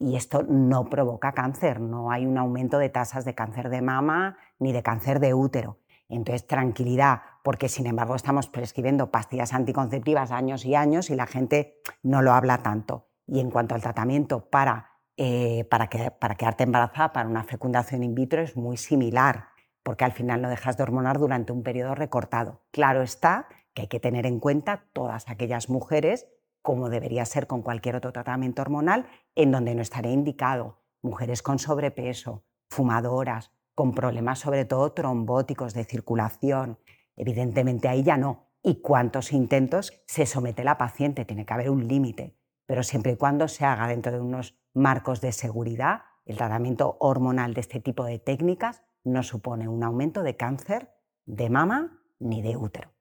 y 0.00 0.16
esto 0.16 0.42
no 0.48 0.86
provoca 0.86 1.32
cáncer, 1.32 1.78
no 1.78 2.10
hay 2.10 2.24
un 2.24 2.38
aumento 2.38 2.78
de 2.78 2.88
tasas 2.88 3.26
de 3.26 3.34
cáncer 3.34 3.68
de 3.68 3.82
mama 3.82 4.38
ni 4.58 4.72
de 4.72 4.82
cáncer 4.82 5.20
de 5.20 5.34
útero. 5.34 5.78
Entonces, 6.08 6.46
tranquilidad, 6.46 7.20
porque 7.44 7.68
sin 7.68 7.86
embargo 7.86 8.16
estamos 8.16 8.48
prescribiendo 8.48 9.10
pastillas 9.10 9.52
anticonceptivas 9.52 10.32
años 10.32 10.64
y 10.64 10.74
años 10.74 11.10
y 11.10 11.14
la 11.14 11.26
gente 11.26 11.76
no 12.02 12.22
lo 12.22 12.32
habla 12.32 12.62
tanto. 12.62 13.08
Y 13.26 13.40
en 13.40 13.50
cuanto 13.50 13.74
al 13.74 13.82
tratamiento 13.82 14.48
para, 14.48 14.90
eh, 15.18 15.64
para, 15.70 15.88
para 16.18 16.34
quedarte 16.34 16.64
embarazada, 16.64 17.12
para 17.12 17.28
una 17.28 17.44
fecundación 17.44 18.02
in 18.02 18.14
vitro, 18.14 18.40
es 18.40 18.56
muy 18.56 18.78
similar, 18.78 19.50
porque 19.82 20.04
al 20.04 20.12
final 20.12 20.40
no 20.40 20.48
dejas 20.48 20.78
de 20.78 20.82
hormonar 20.82 21.18
durante 21.18 21.52
un 21.52 21.62
periodo 21.62 21.94
recortado. 21.94 22.62
Claro 22.72 23.02
está 23.02 23.46
que 23.74 23.82
hay 23.82 23.88
que 23.88 24.00
tener 24.00 24.24
en 24.24 24.40
cuenta 24.40 24.86
todas 24.94 25.28
aquellas 25.28 25.68
mujeres 25.68 26.26
como 26.62 26.90
debería 26.90 27.24
ser 27.24 27.46
con 27.46 27.62
cualquier 27.62 27.96
otro 27.96 28.12
tratamiento 28.12 28.62
hormonal, 28.62 29.06
en 29.34 29.50
donde 29.50 29.74
no 29.74 29.82
estaría 29.82 30.12
indicado. 30.12 30.78
Mujeres 31.02 31.42
con 31.42 31.58
sobrepeso, 31.58 32.44
fumadoras, 32.68 33.52
con 33.74 33.92
problemas 33.94 34.38
sobre 34.38 34.64
todo 34.64 34.92
trombóticos 34.92 35.72
de 35.74 35.84
circulación. 35.84 36.78
Evidentemente 37.16 37.88
ahí 37.88 38.02
ya 38.02 38.16
no. 38.16 38.48
¿Y 38.62 38.82
cuántos 38.82 39.32
intentos 39.32 40.02
se 40.06 40.26
somete 40.26 40.64
la 40.64 40.76
paciente? 40.76 41.24
Tiene 41.24 41.46
que 41.46 41.54
haber 41.54 41.70
un 41.70 41.88
límite, 41.88 42.36
pero 42.66 42.82
siempre 42.82 43.12
y 43.12 43.16
cuando 43.16 43.48
se 43.48 43.64
haga 43.64 43.86
dentro 43.88 44.12
de 44.12 44.20
unos 44.20 44.60
marcos 44.74 45.22
de 45.22 45.32
seguridad, 45.32 46.02
el 46.26 46.36
tratamiento 46.36 46.98
hormonal 47.00 47.54
de 47.54 47.62
este 47.62 47.80
tipo 47.80 48.04
de 48.04 48.18
técnicas 48.18 48.82
no 49.02 49.22
supone 49.22 49.66
un 49.66 49.82
aumento 49.82 50.22
de 50.22 50.36
cáncer 50.36 50.90
de 51.24 51.48
mama 51.48 52.02
ni 52.18 52.42
de 52.42 52.56
útero. 52.56 52.92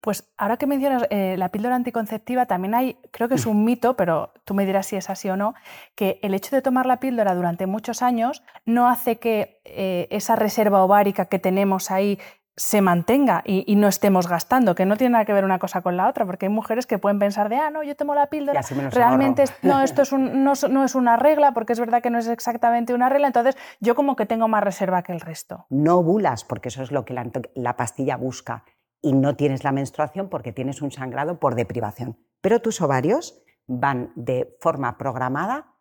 Pues 0.00 0.32
ahora 0.38 0.56
que 0.56 0.66
mencionas 0.66 1.04
eh, 1.10 1.36
la 1.36 1.50
píldora 1.50 1.76
anticonceptiva, 1.76 2.46
también 2.46 2.74
hay, 2.74 2.96
creo 3.10 3.28
que 3.28 3.34
es 3.34 3.44
un 3.44 3.64
mito, 3.64 3.96
pero 3.96 4.32
tú 4.44 4.54
me 4.54 4.64
dirás 4.64 4.86
si 4.86 4.96
es 4.96 5.10
así 5.10 5.28
o 5.28 5.36
no, 5.36 5.54
que 5.94 6.18
el 6.22 6.32
hecho 6.32 6.56
de 6.56 6.62
tomar 6.62 6.86
la 6.86 7.00
píldora 7.00 7.34
durante 7.34 7.66
muchos 7.66 8.00
años 8.00 8.42
no 8.64 8.88
hace 8.88 9.16
que 9.16 9.60
eh, 9.64 10.08
esa 10.10 10.36
reserva 10.36 10.82
ovárica 10.82 11.26
que 11.26 11.38
tenemos 11.38 11.90
ahí 11.90 12.18
se 12.56 12.82
mantenga 12.82 13.42
y, 13.46 13.74
no 13.76 13.88
estemos 13.88 14.28
gastando, 14.28 14.74
que 14.74 14.84
no 14.84 14.96
tiene 14.98 15.12
nada 15.12 15.24
que 15.24 15.32
ver 15.32 15.44
una 15.44 15.58
cosa 15.58 15.80
con 15.80 15.96
la 15.96 16.08
otra, 16.08 16.26
porque 16.26 16.46
hay 16.46 16.52
mujeres 16.52 16.86
que 16.86 16.98
pueden 16.98 17.18
pensar 17.18 17.48
de, 17.48 17.56
ah, 17.56 17.70
no, 17.70 17.82
yo 17.82 17.96
tomo 17.96 18.14
la 18.14 18.26
píldora, 18.26 18.60
realmente 18.90 19.44
no, 19.62 19.80
esto 19.80 20.02
es 20.02 20.12
no, 20.12 20.52
no, 20.68 20.84
es 20.84 20.94
una 20.94 21.16
regla, 21.16 21.52
porque 21.52 21.72
es 21.72 21.80
verdad 21.80 22.02
que 22.02 22.10
no 22.10 22.18
es 22.18 22.28
exactamente 22.28 22.92
una 22.92 23.08
regla, 23.08 23.28
entonces 23.28 23.56
yo 23.80 23.94
como 23.94 24.14
que 24.14 24.26
tengo 24.26 24.46
más 24.46 24.62
reserva 24.62 25.02
que 25.02 25.12
el 25.12 25.20
resto. 25.20 25.64
No 25.70 25.98
ovulas, 25.98 26.44
porque 26.44 26.68
eso 26.68 26.82
es 26.82 26.92
lo 26.92 27.06
que 27.06 27.14
la 27.54 27.76
pastilla 27.76 28.16
busca 28.16 28.64
y 29.02 29.12
no 29.12 29.36
tienes 29.36 29.64
la 29.64 29.72
menstruación 29.72 30.28
porque 30.28 30.52
tienes 30.52 30.82
un 30.82 30.90
sangrado 30.90 31.38
por 31.38 31.54
deprivación. 31.54 32.18
Pero 32.40 32.60
tus 32.60 32.80
ovarios 32.80 33.42
van 33.66 34.12
de 34.14 34.56
forma 34.60 34.98
programada 34.98 35.74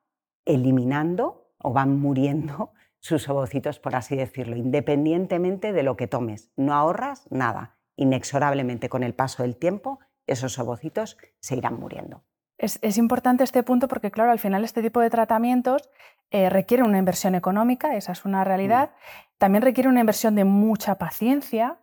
eliminando 0.45 1.53
o 1.57 1.73
van 1.73 1.99
muriendo 1.99 2.71
sus 2.99 3.29
ovocitos, 3.29 3.79
por 3.79 3.95
así 3.95 4.15
decirlo, 4.15 4.55
independientemente 4.55 5.73
de 5.73 5.83
lo 5.83 5.95
que 5.95 6.07
tomes. 6.07 6.51
No 6.55 6.73
ahorras 6.73 7.27
nada. 7.29 7.77
Inexorablemente 7.95 8.89
con 8.89 9.03
el 9.03 9.13
paso 9.13 9.43
del 9.43 9.57
tiempo, 9.57 9.99
esos 10.27 10.59
ovocitos 10.59 11.17
se 11.39 11.55
irán 11.55 11.79
muriendo. 11.79 12.23
Es, 12.57 12.97
importante 12.97 13.45
este 13.45 13.63
punto 13.63 13.87
porque, 13.87 14.11
claro, 14.11 14.31
al 14.31 14.39
final 14.39 14.65
este 14.65 14.81
tipo 14.81 14.99
de 14.99 15.09
tratamientos 15.09 15.89
eh, 16.29 16.49
requiere 16.49 16.83
una 16.83 16.97
inversión 16.97 17.35
económica, 17.35 17.95
esa 17.95 18.11
es 18.11 18.25
una 18.25 18.43
realidad. 18.43 18.89
Mm. 18.89 19.37
También 19.37 19.61
requiere 19.61 19.87
una 19.87 20.01
inversión 20.01 20.35
de 20.35 20.43
mucha 20.43 20.95
paciencia, 20.95 21.77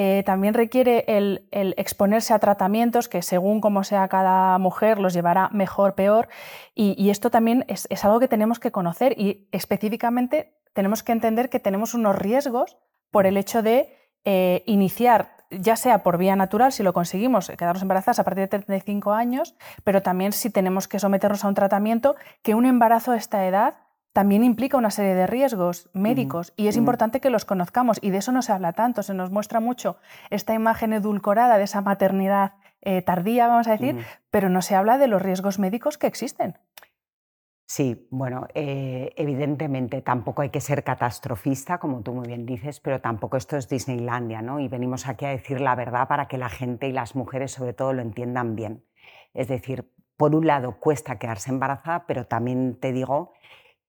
eh, 0.00 0.22
también 0.22 0.54
requiere 0.54 1.04
el, 1.08 1.48
exponerse 1.50 2.32
a 2.32 2.38
tratamientos 2.38 3.08
que 3.08 3.20
según 3.20 3.60
como 3.60 3.82
sea 3.82 4.06
cada 4.06 4.56
mujer 4.58 5.00
los 5.00 5.12
llevará 5.12 5.48
mejor, 5.52 5.96
peor. 5.96 6.28
Y, 6.72 7.10
esto 7.10 7.30
también 7.30 7.64
es, 7.66 7.88
algo 8.04 8.20
que 8.20 8.28
tenemos 8.28 8.60
que 8.60 8.70
conocer 8.70 9.18
y 9.18 9.48
específicamente 9.50 10.54
tenemos 10.72 11.02
que 11.02 11.10
entender 11.10 11.50
que 11.50 11.58
tenemos 11.58 11.94
unos 11.94 12.14
riesgos 12.14 12.76
por 13.10 13.26
el 13.26 13.36
hecho 13.36 13.60
de 13.60 13.92
eh, 14.24 14.62
iniciar 14.66 15.36
ya 15.50 15.74
sea 15.74 16.04
por 16.04 16.16
vía 16.16 16.36
natural, 16.36 16.70
si 16.70 16.84
lo 16.84 16.92
conseguimos, 16.92 17.48
quedarnos 17.48 17.82
embarazadas 17.82 18.20
a 18.20 18.24
partir 18.24 18.42
de 18.42 18.48
35 18.48 19.14
años, 19.14 19.56
pero 19.82 20.02
también 20.02 20.30
si 20.30 20.50
tenemos 20.50 20.86
que 20.86 21.00
someternos 21.00 21.44
a 21.44 21.48
un 21.48 21.54
tratamiento, 21.54 22.14
que 22.42 22.54
un 22.54 22.66
embarazo 22.66 23.12
a 23.12 23.16
esta 23.16 23.46
edad 23.46 23.78
también 24.12 24.44
implica 24.44 24.76
una 24.76 24.90
serie 24.90 25.14
de 25.14 25.26
riesgos 25.26 25.90
médicos 25.92 26.52
y 26.56 26.68
es 26.68 26.76
importante 26.76 27.20
que 27.20 27.30
los 27.30 27.44
conozcamos 27.44 27.98
y 28.02 28.10
de 28.10 28.18
eso 28.18 28.32
no 28.32 28.42
se 28.42 28.52
habla 28.52 28.72
tanto, 28.72 29.02
se 29.02 29.14
nos 29.14 29.30
muestra 29.30 29.60
mucho 29.60 29.98
esta 30.30 30.54
imagen 30.54 30.92
edulcorada 30.92 31.58
de 31.58 31.64
esa 31.64 31.80
maternidad 31.82 32.54
eh, 32.80 33.02
tardía, 33.02 33.48
vamos 33.48 33.68
a 33.68 33.72
decir, 33.72 34.04
pero 34.30 34.48
no 34.48 34.62
se 34.62 34.74
habla 34.74 34.98
de 34.98 35.08
los 35.08 35.20
riesgos 35.20 35.58
médicos 35.58 35.98
que 35.98 36.06
existen. 36.06 36.56
Sí, 37.70 38.08
bueno, 38.10 38.48
eh, 38.54 39.12
evidentemente 39.16 40.00
tampoco 40.00 40.40
hay 40.40 40.48
que 40.48 40.62
ser 40.62 40.84
catastrofista, 40.84 41.76
como 41.76 42.00
tú 42.00 42.14
muy 42.14 42.26
bien 42.26 42.46
dices, 42.46 42.80
pero 42.80 43.02
tampoco 43.02 43.36
esto 43.36 43.58
es 43.58 43.68
Disneylandia, 43.68 44.40
¿no? 44.40 44.58
Y 44.58 44.68
venimos 44.68 45.06
aquí 45.06 45.26
a 45.26 45.30
decir 45.30 45.60
la 45.60 45.74
verdad 45.74 46.08
para 46.08 46.28
que 46.28 46.38
la 46.38 46.48
gente 46.48 46.88
y 46.88 46.92
las 46.92 47.14
mujeres 47.14 47.52
sobre 47.52 47.74
todo 47.74 47.92
lo 47.92 48.00
entiendan 48.00 48.56
bien. 48.56 48.84
Es 49.34 49.48
decir, 49.48 49.92
por 50.16 50.34
un 50.34 50.46
lado 50.46 50.80
cuesta 50.80 51.18
quedarse 51.18 51.50
embarazada, 51.50 52.06
pero 52.06 52.26
también 52.26 52.78
te 52.80 52.92
digo 52.92 53.34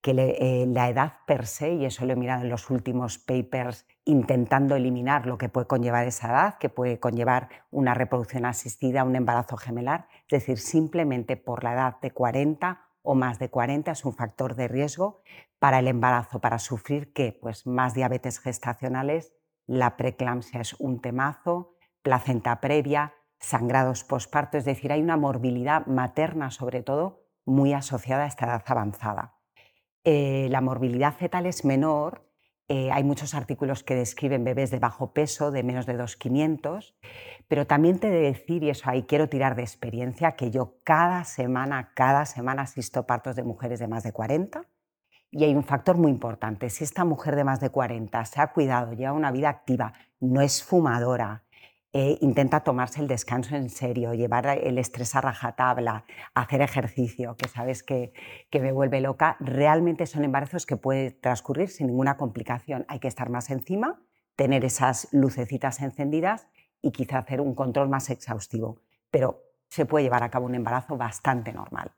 que 0.00 0.12
eh, 0.12 0.66
la 0.66 0.88
edad 0.88 1.18
per 1.26 1.46
se, 1.46 1.74
y 1.74 1.84
eso 1.84 2.06
lo 2.06 2.14
he 2.14 2.16
mirado 2.16 2.42
en 2.42 2.48
los 2.48 2.70
últimos 2.70 3.18
papers, 3.18 3.86
intentando 4.04 4.76
eliminar 4.76 5.26
lo 5.26 5.36
que 5.36 5.48
puede 5.48 5.66
conllevar 5.66 6.06
esa 6.06 6.28
edad, 6.28 6.58
que 6.58 6.68
puede 6.68 6.98
conllevar 6.98 7.48
una 7.70 7.94
reproducción 7.94 8.46
asistida, 8.46 9.04
un 9.04 9.16
embarazo 9.16 9.56
gemelar, 9.56 10.08
es 10.28 10.40
decir, 10.40 10.58
simplemente 10.58 11.36
por 11.36 11.64
la 11.64 11.74
edad 11.74 12.00
de 12.00 12.12
40 12.12 12.86
o 13.02 13.14
más 13.14 13.38
de 13.38 13.50
40 13.50 13.90
es 13.90 14.04
un 14.04 14.14
factor 14.14 14.54
de 14.54 14.68
riesgo 14.68 15.22
para 15.58 15.78
el 15.78 15.88
embarazo, 15.88 16.40
para 16.40 16.58
sufrir 16.58 17.12
que 17.12 17.38
pues 17.40 17.66
más 17.66 17.94
diabetes 17.94 18.40
gestacionales, 18.40 19.34
la 19.66 19.96
preeclampsia 19.96 20.60
es 20.60 20.74
un 20.74 21.00
temazo, 21.00 21.76
placenta 22.02 22.60
previa, 22.60 23.14
sangrados 23.38 24.04
posparto, 24.04 24.58
es 24.58 24.64
decir, 24.64 24.92
hay 24.92 25.02
una 25.02 25.16
morbilidad 25.16 25.86
materna 25.86 26.50
sobre 26.50 26.82
todo 26.82 27.24
muy 27.44 27.72
asociada 27.72 28.24
a 28.24 28.26
esta 28.26 28.46
edad 28.46 28.62
avanzada. 28.66 29.39
Eh, 30.04 30.48
la 30.50 30.60
morbilidad 30.60 31.14
fetal 31.14 31.46
es 31.46 31.64
menor. 31.64 32.26
Eh, 32.68 32.90
hay 32.92 33.02
muchos 33.02 33.34
artículos 33.34 33.82
que 33.82 33.94
describen 33.94 34.44
bebés 34.44 34.70
de 34.70 34.78
bajo 34.78 35.12
peso, 35.12 35.50
de 35.50 35.62
menos 35.62 35.86
de 35.86 35.96
2,500, 35.96 36.94
pero 37.48 37.66
también 37.66 37.98
te 37.98 38.08
he 38.08 38.10
de 38.10 38.20
decir, 38.20 38.62
y 38.62 38.70
eso 38.70 38.88
ahí 38.88 39.02
quiero 39.02 39.28
tirar 39.28 39.56
de 39.56 39.62
experiencia, 39.62 40.36
que 40.36 40.50
yo 40.50 40.76
cada 40.84 41.24
semana, 41.24 41.92
cada 41.94 42.26
semana 42.26 42.62
asisto 42.62 43.06
partos 43.06 43.34
de 43.34 43.42
mujeres 43.42 43.80
de 43.80 43.88
más 43.88 44.04
de 44.04 44.12
40 44.12 44.66
y 45.30 45.44
hay 45.44 45.54
un 45.54 45.64
factor 45.64 45.96
muy 45.96 46.10
importante. 46.10 46.70
Si 46.70 46.84
esta 46.84 47.04
mujer 47.04 47.36
de 47.36 47.44
más 47.44 47.60
de 47.60 47.70
40 47.70 48.24
se 48.24 48.40
ha 48.40 48.52
cuidado, 48.52 48.92
lleva 48.92 49.12
una 49.12 49.30
vida 49.30 49.48
activa, 49.48 49.92
no 50.18 50.40
es 50.40 50.62
fumadora, 50.62 51.44
eh, 51.92 52.18
intenta 52.20 52.60
tomarse 52.60 53.00
el 53.00 53.08
descanso 53.08 53.56
en 53.56 53.68
serio, 53.68 54.14
llevar 54.14 54.46
el 54.46 54.78
estrés 54.78 55.14
a 55.16 55.20
rajatabla, 55.20 56.04
hacer 56.34 56.62
ejercicio, 56.62 57.36
que 57.36 57.48
sabes 57.48 57.82
que, 57.82 58.12
que 58.48 58.60
me 58.60 58.70
vuelve 58.70 59.00
loca, 59.00 59.36
realmente 59.40 60.06
son 60.06 60.24
embarazos 60.24 60.66
que 60.66 60.76
pueden 60.76 61.18
transcurrir 61.20 61.68
sin 61.68 61.88
ninguna 61.88 62.16
complicación. 62.16 62.84
Hay 62.88 63.00
que 63.00 63.08
estar 63.08 63.28
más 63.28 63.50
encima, 63.50 64.00
tener 64.36 64.64
esas 64.64 65.08
lucecitas 65.12 65.80
encendidas 65.80 66.48
y 66.80 66.92
quizá 66.92 67.18
hacer 67.18 67.40
un 67.40 67.54
control 67.54 67.88
más 67.88 68.08
exhaustivo. 68.08 68.80
Pero 69.10 69.42
se 69.68 69.86
puede 69.86 70.04
llevar 70.04 70.22
a 70.22 70.30
cabo 70.30 70.46
un 70.46 70.54
embarazo 70.54 70.96
bastante 70.96 71.52
normal. 71.52 71.92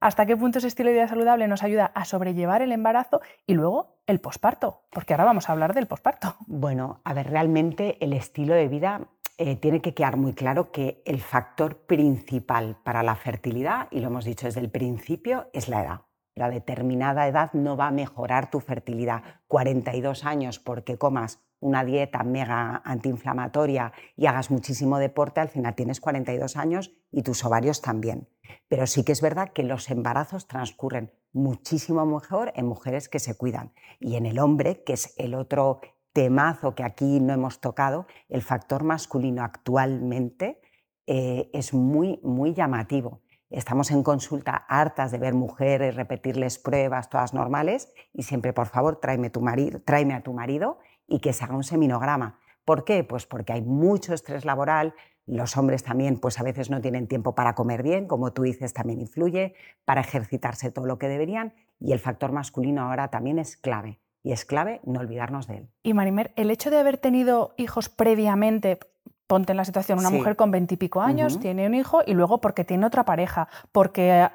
¿Hasta 0.00 0.24
qué 0.24 0.34
punto 0.34 0.58
ese 0.58 0.68
estilo 0.68 0.88
de 0.88 0.94
vida 0.94 1.08
saludable 1.08 1.46
nos 1.46 1.62
ayuda 1.62 1.86
a 1.94 2.06
sobrellevar 2.06 2.62
el 2.62 2.72
embarazo 2.72 3.20
y 3.46 3.52
luego 3.52 3.98
el 4.06 4.18
posparto? 4.18 4.84
Porque 4.90 5.12
ahora 5.12 5.24
vamos 5.24 5.48
a 5.48 5.52
hablar 5.52 5.74
del 5.74 5.86
posparto. 5.86 6.36
Bueno, 6.46 7.02
a 7.04 7.12
ver, 7.12 7.28
realmente 7.28 8.02
el 8.02 8.14
estilo 8.14 8.54
de 8.54 8.68
vida 8.68 9.08
eh, 9.42 9.56
tiene 9.56 9.80
que 9.80 9.94
quedar 9.94 10.18
muy 10.18 10.34
claro 10.34 10.70
que 10.70 11.02
el 11.06 11.22
factor 11.22 11.86
principal 11.86 12.76
para 12.84 13.02
la 13.02 13.16
fertilidad, 13.16 13.88
y 13.90 14.00
lo 14.00 14.08
hemos 14.08 14.26
dicho 14.26 14.44
desde 14.44 14.60
el 14.60 14.70
principio, 14.70 15.48
es 15.54 15.70
la 15.70 15.82
edad. 15.82 16.00
La 16.34 16.50
determinada 16.50 17.26
edad 17.26 17.50
no 17.54 17.74
va 17.74 17.86
a 17.86 17.90
mejorar 17.90 18.50
tu 18.50 18.60
fertilidad. 18.60 19.22
42 19.48 20.26
años 20.26 20.58
porque 20.58 20.98
comas 20.98 21.42
una 21.58 21.86
dieta 21.86 22.22
mega 22.22 22.82
antiinflamatoria 22.84 23.94
y 24.14 24.26
hagas 24.26 24.50
muchísimo 24.50 24.98
deporte, 24.98 25.40
al 25.40 25.48
final 25.48 25.74
tienes 25.74 26.02
42 26.02 26.58
años 26.58 26.92
y 27.10 27.22
tus 27.22 27.42
ovarios 27.42 27.80
también. 27.80 28.28
Pero 28.68 28.86
sí 28.86 29.04
que 29.04 29.12
es 29.12 29.22
verdad 29.22 29.54
que 29.54 29.62
los 29.62 29.88
embarazos 29.88 30.48
transcurren 30.48 31.14
muchísimo 31.32 32.04
mejor 32.04 32.52
en 32.56 32.66
mujeres 32.66 33.08
que 33.08 33.18
se 33.18 33.38
cuidan. 33.38 33.72
Y 34.00 34.16
en 34.16 34.26
el 34.26 34.38
hombre, 34.38 34.84
que 34.84 34.92
es 34.92 35.14
el 35.16 35.34
otro 35.34 35.80
temazo 36.12 36.74
que 36.74 36.82
aquí 36.82 37.20
no 37.20 37.32
hemos 37.32 37.60
tocado, 37.60 38.06
el 38.28 38.42
factor 38.42 38.84
masculino 38.84 39.42
actualmente 39.42 40.60
eh, 41.06 41.50
es 41.52 41.72
muy, 41.72 42.20
muy 42.22 42.54
llamativo. 42.54 43.20
Estamos 43.50 43.90
en 43.90 44.04
consulta 44.04 44.54
hartas 44.68 45.10
de 45.10 45.18
ver 45.18 45.34
mujeres, 45.34 45.96
repetirles 45.96 46.58
pruebas, 46.58 47.10
todas 47.10 47.34
normales, 47.34 47.92
y 48.12 48.22
siempre, 48.22 48.52
por 48.52 48.68
favor, 48.68 49.00
tráeme, 49.00 49.26
a 49.28 50.22
tu 50.22 50.32
marido 50.32 50.78
y 51.08 51.18
que 51.18 51.32
se 51.32 51.44
haga 51.44 51.56
un 51.56 51.64
seminograma. 51.64 52.38
¿Por 52.64 52.84
qué? 52.84 53.02
Pues 53.02 53.26
porque 53.26 53.52
hay 53.52 53.62
mucho 53.62 54.14
estrés 54.14 54.44
laboral, 54.44 54.94
los 55.26 55.56
hombres 55.56 55.82
también 55.82 56.18
pues 56.18 56.40
a 56.40 56.42
veces 56.42 56.70
no 56.70 56.80
tienen 56.80 57.06
tiempo 57.06 57.34
para 57.34 57.54
comer 57.54 57.82
bien, 57.82 58.06
como 58.06 58.32
tú 58.32 58.42
dices, 58.42 58.72
también 58.72 59.00
influye, 59.00 59.54
para 59.84 60.00
ejercitarse 60.00 60.70
todo 60.70 60.86
lo 60.86 60.98
que 60.98 61.08
deberían 61.08 61.54
y 61.78 61.92
el 61.92 61.98
factor 61.98 62.32
masculino 62.32 62.82
ahora 62.82 63.08
también 63.08 63.38
es 63.38 63.56
clave. 63.56 63.99
Y 64.22 64.32
es 64.32 64.44
clave 64.44 64.80
no 64.84 65.00
olvidarnos 65.00 65.46
de 65.46 65.58
él. 65.58 65.68
Y 65.82 65.94
Marimer, 65.94 66.32
el 66.36 66.50
hecho 66.50 66.70
de 66.70 66.78
haber 66.78 66.98
tenido 66.98 67.54
hijos 67.56 67.88
previamente, 67.88 68.78
ponte 69.26 69.52
en 69.52 69.56
la 69.56 69.64
situación, 69.64 69.98
una 70.00 70.10
mujer 70.10 70.34
con 70.34 70.50
veintipico 70.50 71.00
años 71.00 71.38
tiene 71.38 71.64
un 71.66 71.74
hijo 71.74 72.00
y 72.04 72.14
luego 72.14 72.40
porque 72.40 72.64
tiene 72.64 72.84
otra 72.84 73.04
pareja, 73.04 73.48
porque 73.70 74.26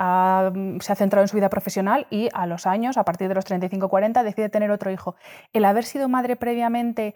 se 0.80 0.92
ha 0.92 0.96
centrado 0.96 1.24
en 1.24 1.28
su 1.28 1.36
vida 1.36 1.50
profesional 1.50 2.08
y 2.10 2.30
a 2.34 2.48
los 2.48 2.66
años, 2.66 2.98
a 2.98 3.04
partir 3.04 3.28
de 3.28 3.36
los 3.36 3.46
35-40, 3.46 4.24
decide 4.24 4.48
tener 4.48 4.72
otro 4.72 4.92
hijo. 4.92 5.16
El 5.52 5.66
haber 5.66 5.84
sido 5.84 6.08
madre 6.08 6.38
previamente 6.38 7.14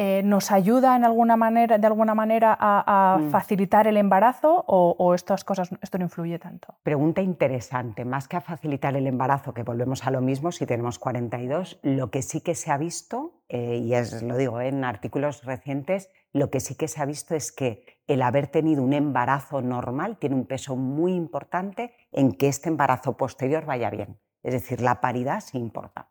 eh, 0.00 0.22
nos 0.24 0.52
ayuda 0.52 0.94
en 0.94 1.04
alguna 1.04 1.36
manera, 1.36 1.76
de 1.76 1.86
alguna 1.88 2.14
manera 2.14 2.56
a, 2.60 3.18
mm. 3.18 3.30
facilitar 3.30 3.88
el 3.88 3.96
embarazo 3.96 4.64
o, 4.68 5.12
estas 5.12 5.42
cosas, 5.42 5.70
esto 5.82 5.98
no 5.98 6.04
influye 6.04 6.38
tanto? 6.38 6.76
Pregunta 6.84 7.20
interesante. 7.20 8.04
Más 8.04 8.28
que 8.28 8.36
a 8.36 8.40
facilitar 8.40 8.94
el 8.94 9.08
embarazo, 9.08 9.52
que 9.52 9.64
volvemos 9.64 10.06
a 10.06 10.12
lo 10.12 10.20
mismo 10.20 10.52
si 10.52 10.66
tenemos 10.66 11.00
42, 11.00 11.80
lo 11.82 12.12
que 12.12 12.22
sí 12.22 12.40
que 12.42 12.54
se 12.54 12.70
ha 12.70 12.78
visto, 12.78 13.42
eh, 13.48 13.78
y 13.78 13.94
es, 13.94 14.22
lo 14.22 14.36
digo 14.36 14.60
en 14.60 14.84
artículos 14.84 15.42
recientes, 15.44 16.10
lo 16.32 16.48
que 16.48 16.60
sí 16.60 16.76
que 16.76 16.86
se 16.86 17.02
ha 17.02 17.04
visto 17.04 17.34
es 17.34 17.50
que 17.50 17.84
el 18.06 18.22
haber 18.22 18.46
tenido 18.46 18.84
un 18.84 18.92
embarazo 18.92 19.62
normal 19.62 20.16
tiene 20.18 20.36
un 20.36 20.46
peso 20.46 20.76
muy 20.76 21.12
importante 21.12 21.92
en 22.12 22.34
que 22.34 22.46
este 22.46 22.68
embarazo 22.68 23.16
posterior 23.16 23.66
vaya 23.66 23.90
bien. 23.90 24.20
Es 24.44 24.52
decir, 24.52 24.80
la 24.80 25.00
paridad 25.00 25.40
sí 25.40 25.58
importa. 25.58 26.08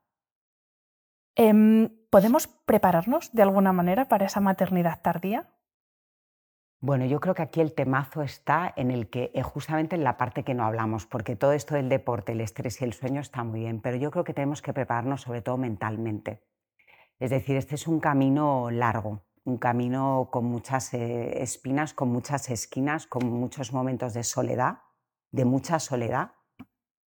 Em, 1.40 1.90
¿Podemos 2.10 2.48
prepararnos 2.48 3.32
de 3.32 3.44
alguna 3.44 3.72
manera 3.72 4.08
para 4.08 4.26
esa 4.26 4.40
maternidad 4.40 5.02
tardía? 5.04 5.48
Bueno, 6.80 7.06
yo 7.06 7.20
creo 7.20 7.36
que 7.36 7.44
aquí 7.44 7.62
el 7.62 7.74
temazo 7.74 8.24
está 8.24 8.74
en 8.76 8.90
el 8.90 9.10
que, 9.10 9.30
eh, 9.36 9.44
justamente 9.44 9.96
en 9.96 10.04
la 10.04 10.18
parte 10.18 10.44
que 10.44 10.56
no 10.56 10.66
hablamos, 10.66 11.06
porque 11.06 11.36
todo 11.36 11.52
esto 11.52 11.76
del 11.76 11.90
deporte, 11.90 12.32
el 12.32 12.42
estrés 12.42 12.82
y 12.82 12.86
el 12.86 12.94
sueño 12.94 13.22
está 13.22 13.44
muy 13.44 13.60
bien, 13.60 13.82
pero 13.82 13.98
yo 13.98 14.10
creo 14.10 14.24
que 14.24 14.34
tenemos 14.34 14.64
que 14.64 14.74
prepararnos 14.74 15.22
sobre 15.22 15.44
todo 15.44 15.58
mentalmente. 15.58 16.42
Es 17.20 17.30
decir, 17.30 17.56
este 17.56 17.76
es 17.76 17.88
un 17.88 18.00
camino 18.00 18.72
largo, 18.72 19.22
un 19.44 19.58
camino 19.60 20.30
con 20.32 20.46
muchas 20.46 20.92
eh, 20.96 21.44
espinas, 21.44 21.94
con 21.94 22.10
muchas 22.10 22.50
esquinas, 22.50 23.06
con 23.06 23.28
muchos 23.28 23.74
momentos 23.74 24.16
de 24.16 24.24
soledad, 24.24 24.80
de 25.32 25.46
mucha 25.46 25.80
soledad, 25.80 26.32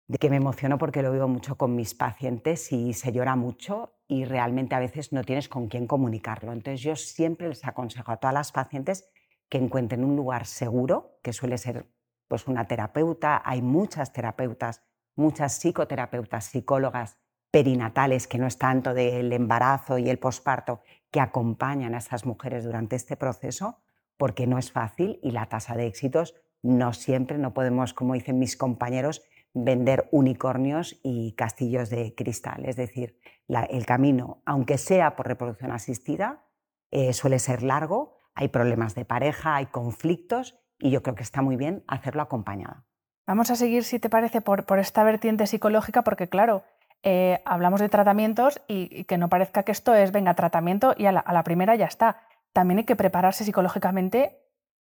de 0.08 0.18
que 0.18 0.30
me 0.30 0.38
emociono 0.38 0.78
porque 0.78 1.02
lo 1.02 1.12
vivo 1.12 1.28
mucho 1.28 1.58
con 1.58 1.76
mis 1.76 1.96
pacientes 1.96 2.72
y 2.72 2.94
se 2.94 3.12
llora 3.12 3.36
mucho 3.36 3.96
y 4.08 4.26
realmente 4.26 4.76
a 4.76 4.80
veces 4.80 5.12
no 5.12 5.24
tienes 5.24 5.50
con 5.50 5.68
quién 5.68 5.88
comunicarlo. 5.88 6.52
Entonces 6.52 6.82
yo 6.82 6.96
siempre 6.96 7.48
les 7.48 7.66
aconsejo 7.66 8.12
a 8.12 8.18
todas 8.18 8.34
las 8.34 8.52
pacientes 8.52 9.10
que 9.50 9.58
encuentren 9.58 10.04
un 10.04 10.16
lugar 10.16 10.46
seguro, 10.46 11.20
que 11.24 11.34
suele 11.34 11.58
ser 11.58 11.88
pues 12.28 12.48
una 12.48 12.66
terapeuta, 12.68 13.42
hay 13.46 13.62
muchas 13.62 14.14
terapeutas, 14.14 14.82
muchas 15.16 15.60
psicoterapeutas, 15.60 16.46
psicólogas 16.46 17.18
perinatales, 17.52 18.28
que 18.28 18.38
no 18.38 18.48
es 18.48 18.58
tanto 18.58 18.94
del 18.94 19.32
embarazo 19.32 19.98
y 19.98 20.10
el 20.10 20.20
posparto, 20.20 20.82
que 21.10 21.20
acompañan 21.20 21.96
a 21.96 22.00
estas 22.00 22.26
mujeres 22.26 22.64
durante 22.64 22.96
este 22.96 23.16
proceso, 23.16 23.80
porque 24.18 24.48
no 24.48 24.58
es 24.58 24.72
fácil 24.72 25.20
y 25.24 25.32
la 25.32 25.46
tasa 25.48 25.76
de 25.76 25.88
éxitos 25.88 26.36
no 26.62 26.94
siempre, 26.94 27.38
no 27.38 27.54
podemos, 27.54 27.94
como 27.94 28.16
dicen 28.16 28.40
mis 28.40 28.58
compañeros, 28.58 29.22
vender 29.56 30.10
unicornios 30.12 31.00
y 31.02 31.32
castillos 31.34 31.90
de 31.90 32.14
cristal. 32.14 32.66
Es 32.66 32.76
decir, 32.76 33.18
el 33.48 33.86
camino, 33.86 34.42
aunque 34.46 34.78
sea 34.78 35.16
por 35.16 35.28
reproducción 35.28 35.72
asistida, 35.72 36.44
eh, 36.92 37.14
suele 37.14 37.40
ser 37.40 37.64
largo, 37.64 38.18
hay 38.36 38.50
problemas 38.50 38.96
de 38.96 39.06
pareja, 39.06 39.56
hay 39.56 39.68
conflictos 39.68 40.60
y 40.78 40.92
yo 40.92 41.02
creo 41.02 41.16
que 41.16 41.24
está 41.24 41.42
muy 41.42 41.56
bien 41.56 41.84
hacerlo 41.88 42.22
acompañada. 42.22 42.86
Vamos 43.26 43.50
a 43.50 43.56
seguir, 43.56 43.86
si 43.86 43.98
te 43.98 44.10
parece, 44.10 44.42
por, 44.42 44.66
esta 44.78 45.04
vertiente 45.04 45.48
psicológica, 45.48 46.04
porque 46.04 46.28
claro, 46.28 46.64
eh, 47.02 47.42
hablamos 47.46 47.80
de 47.80 47.88
tratamientos 47.90 48.62
y, 48.68 49.06
que 49.06 49.18
no 49.18 49.30
parezca 49.30 49.64
que 49.64 49.72
esto 49.72 49.96
es, 49.96 50.12
venga, 50.12 50.36
tratamiento 50.36 50.94
y 50.98 51.06
a 51.06 51.12
la 51.12 51.44
primera 51.44 51.76
ya 51.76 51.86
está. 51.86 52.20
También 52.52 52.80
hay 52.80 52.86
que 52.86 52.96
prepararse 52.96 53.46
psicológicamente 53.46 54.45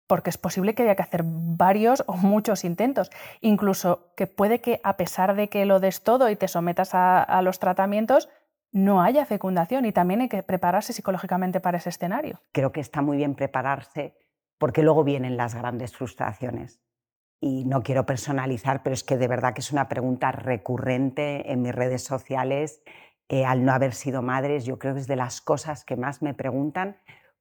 porque 0.08 0.30
es 0.30 0.38
posible 0.38 0.74
que 0.74 0.84
haya 0.84 0.96
que 0.96 1.04
hacer 1.04 1.24
varios 1.26 2.04
o 2.08 2.16
muchos 2.16 2.64
intentos. 2.64 3.12
Incluso 3.42 4.14
que 4.16 4.26
puede 4.26 4.60
que 4.60 4.80
a 4.84 4.98
pesar 4.98 5.36
de 5.36 5.50
que 5.50 5.66
lo 5.66 5.80
des 5.80 6.02
todo 6.02 6.30
y 6.30 6.36
te 6.36 6.48
sometas 6.48 6.92
a, 6.94 7.42
los 7.44 7.60
tratamientos, 7.60 8.30
no 8.72 9.02
haya 9.02 9.26
fecundación 9.26 9.86
y 9.86 9.92
también 9.92 10.22
hay 10.22 10.30
que 10.30 10.44
prepararse 10.44 10.94
psicológicamente 10.94 11.60
para 11.60 11.78
ese 11.78 11.90
escenario. 11.90 12.42
Creo 12.54 12.72
que 12.72 12.80
está 12.80 13.02
muy 13.02 13.18
bien 13.18 13.36
prepararse 13.36 14.16
porque 14.58 14.82
luego 14.82 15.04
vienen 15.04 15.38
las 15.38 15.54
grandes 15.54 15.96
frustraciones. 15.96 16.82
Y 17.40 17.66
no 17.66 17.84
quiero 17.84 18.06
personalizar, 18.06 18.82
pero 18.82 18.96
es 18.96 19.04
que 19.04 19.18
de 19.18 19.28
verdad 19.28 19.54
que 19.54 19.62
es 19.62 19.72
una 19.72 19.88
pregunta 19.88 20.32
recurrente 20.32 21.52
en 21.52 21.62
mis 21.62 21.76
redes 21.76 22.04
sociales. 22.04 22.82
Eh, 23.30 23.46
al 23.46 23.64
no 23.64 23.74
haber 23.74 23.94
sido 23.94 24.22
madres, 24.22 24.66
yo 24.66 24.80
creo 24.80 24.96
que 24.96 25.02
es 25.02 25.08
de 25.08 25.18
las 25.18 25.42
cosas 25.42 25.84
que 25.84 25.96
más 25.96 26.22
me 26.22 26.34
preguntan 26.34 26.98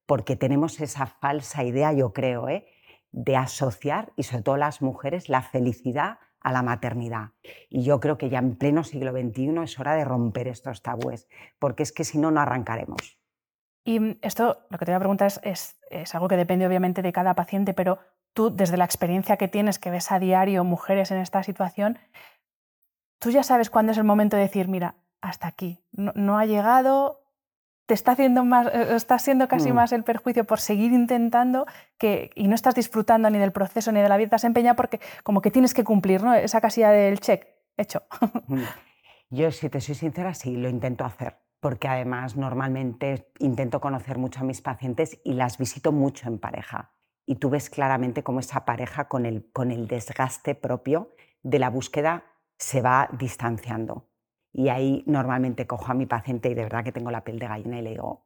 porque 0.07 0.37
tenemos 0.37 0.81
esa 0.81 1.07
falsa 1.07 1.64
idea, 1.64 1.92
yo 1.92 2.12
creo, 2.12 2.49
¿eh? 2.49 2.66
de 3.12 3.37
asociar, 3.37 4.12
y 4.16 4.25
sobre 4.25 4.42
todo 4.42 4.57
las 4.57 4.83
mujeres, 4.83 5.29
la 5.29 5.42
felicidad 5.42 6.19
a 6.40 6.53
la 6.53 6.62
maternidad. 6.62 7.31
Y 7.69 7.83
yo 7.83 7.99
creo 7.99 8.19
que 8.19 8.29
ya 8.29 8.38
en 8.38 8.57
pleno 8.57 8.85
siglo 8.85 9.11
XXI 9.11 9.62
es 9.64 9.81
hora 9.81 9.95
de 9.95 10.05
romper 10.05 10.49
estos 10.49 10.83
tabúes, 10.83 11.29
porque 11.59 11.83
es 11.83 11.92
que 11.92 12.05
si 12.05 12.19
no, 12.19 12.31
no 12.31 12.40
arrancaremos. 12.40 13.19
Y 13.85 14.01
mm, 14.01 14.19
esto, 14.23 14.59
lo 14.71 14.79
que 14.79 14.85
te 14.85 14.92
voy 14.92 14.97
a 14.97 15.01
preguntar 15.01 15.33
es, 15.42 15.81
es, 15.90 16.14
algo 16.14 16.29
que 16.29 16.37
depende 16.37 16.66
obviamente 16.66 17.03
de 17.03 17.12
cada 17.12 17.35
paciente, 17.35 17.75
pero 17.75 17.99
tú, 18.33 18.55
desde 18.55 18.77
la 18.77 18.85
experiencia 18.85 19.37
que 19.37 19.49
tienes, 19.49 19.79
que 19.79 19.90
ves 19.90 20.12
a 20.12 20.19
diario 20.19 20.62
mujeres 20.62 21.11
en 21.11 21.19
esta 21.19 21.42
situación, 21.42 21.99
tú 23.19 23.31
ya 23.31 23.42
sabes 23.42 23.71
cuándo 23.71 23.92
es 23.92 23.99
el 23.99 24.05
momento 24.05 24.37
de 24.37 24.42
decir, 24.42 24.69
mira, 24.69 24.97
hasta 25.21 25.49
aquí, 25.49 25.83
no 25.90 26.38
ha 26.38 26.47
llegado, 26.47 27.25
te 27.87 27.94
está 27.94 28.12
haciendo 28.12 28.44
más, 28.44 28.66
eh, 28.66 28.94
está 28.96 29.18
siendo 29.18 29.49
casi 29.49 29.72
mm. 29.72 29.75
más 29.75 29.92
el 29.92 30.03
perjuicio 30.03 30.44
por 30.44 30.61
seguir 30.61 30.92
intentando 30.92 31.66
que, 31.99 32.31
y 32.35 32.49
no 32.49 32.55
estás 32.55 32.75
disfrutando 32.75 33.31
ni 33.31 33.38
del 33.38 33.53
proceso 33.53 33.92
ni 33.92 34.01
de 34.01 34.09
la 34.09 34.16
vida, 34.16 34.31
te 34.31 34.37
has 34.37 34.44
empeñado 34.44 34.77
porque 34.77 35.01
como 35.22 35.40
que 35.40 35.51
tienes 35.51 35.72
que 35.72 35.85
cumplir, 35.85 36.22
¿no? 36.22 36.35
Esa 36.35 36.61
casilla 36.61 36.90
del 36.90 37.20
check, 37.20 37.46
hecho. 37.77 38.03
Mm. 38.49 38.62
Yo, 39.31 39.51
si 39.51 39.68
te 39.68 39.81
soy 39.81 39.94
sincera, 39.94 40.35
sí, 40.35 40.57
lo 40.57 40.68
intento 40.68 41.05
hacer, 41.05 41.38
porque 41.61 41.88
además 41.88 42.37
normalmente 42.37 43.33
intento 43.40 43.81
conocer 43.81 44.18
mucho 44.18 44.40
a 44.40 44.44
mis 44.44 44.61
pacientes 44.61 45.18
y 45.25 45.33
las 45.33 45.59
visito 45.59 45.90
mucho 45.90 46.29
en 46.29 46.38
pareja. 46.38 46.92
Y 47.27 47.37
tú 47.37 47.51
ves 47.51 47.68
claramente 47.68 48.22
cómo 48.22 48.38
esa 48.38 48.64
pareja 48.64 49.09
con 49.09 49.27
el, 49.27 49.51
con 49.53 49.72
el 49.72 49.88
desgaste 49.88 50.55
propio 50.55 51.12
de 51.42 51.59
la 51.59 51.70
búsqueda 51.70 52.25
se 52.57 52.83
va 52.83 53.09
distanciando. 53.12 54.09
Y 54.59 54.71
ahí 54.71 55.03
normalmente 55.07 55.66
cojo 55.66 55.92
a 55.92 55.95
mi 55.95 56.07
paciente 56.07 56.49
y 56.49 56.55
de 56.55 56.62
verdad 56.62 56.83
que 56.83 56.90
tengo 56.90 57.11
la 57.11 57.25
piel 57.25 57.38
de 57.38 57.47
gallina 57.47 57.79
y 57.79 57.83
le 57.83 57.90
digo, 57.90 58.25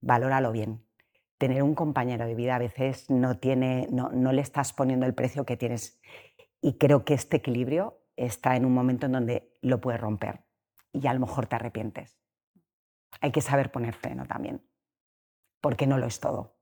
valóralo 0.00 0.50
bien. 0.50 0.82
Tener 1.36 1.62
un 1.62 1.74
compañero 1.74 2.24
de 2.24 2.34
vida 2.34 2.54
a 2.56 2.58
veces 2.58 3.10
no, 3.10 3.34
le 4.32 4.40
estás 4.40 4.72
poniendo 4.72 5.04
el 5.04 5.12
precio 5.12 5.44
que 5.44 5.58
tienes. 5.58 6.00
Y 6.62 6.78
creo 6.78 7.04
que 7.04 7.12
este 7.12 7.36
equilibrio 7.36 8.00
está 8.16 8.56
en 8.56 8.64
un 8.64 8.72
momento 8.72 9.04
en 9.04 9.12
donde 9.12 9.52
lo 9.60 9.78
puedes 9.82 10.00
romper 10.00 10.46
y 10.94 11.06
a 11.08 11.12
lo 11.12 11.20
mejor 11.20 11.46
te 11.46 11.56
arrepientes. 11.56 12.18
Hay 13.20 13.30
que 13.30 13.42
saber 13.42 13.70
poner 13.70 13.92
freno 13.92 14.24
también. 14.24 14.62
porque 15.60 15.86
no 15.86 15.98
lo 15.98 16.06
es 16.06 16.20
todo. 16.20 16.56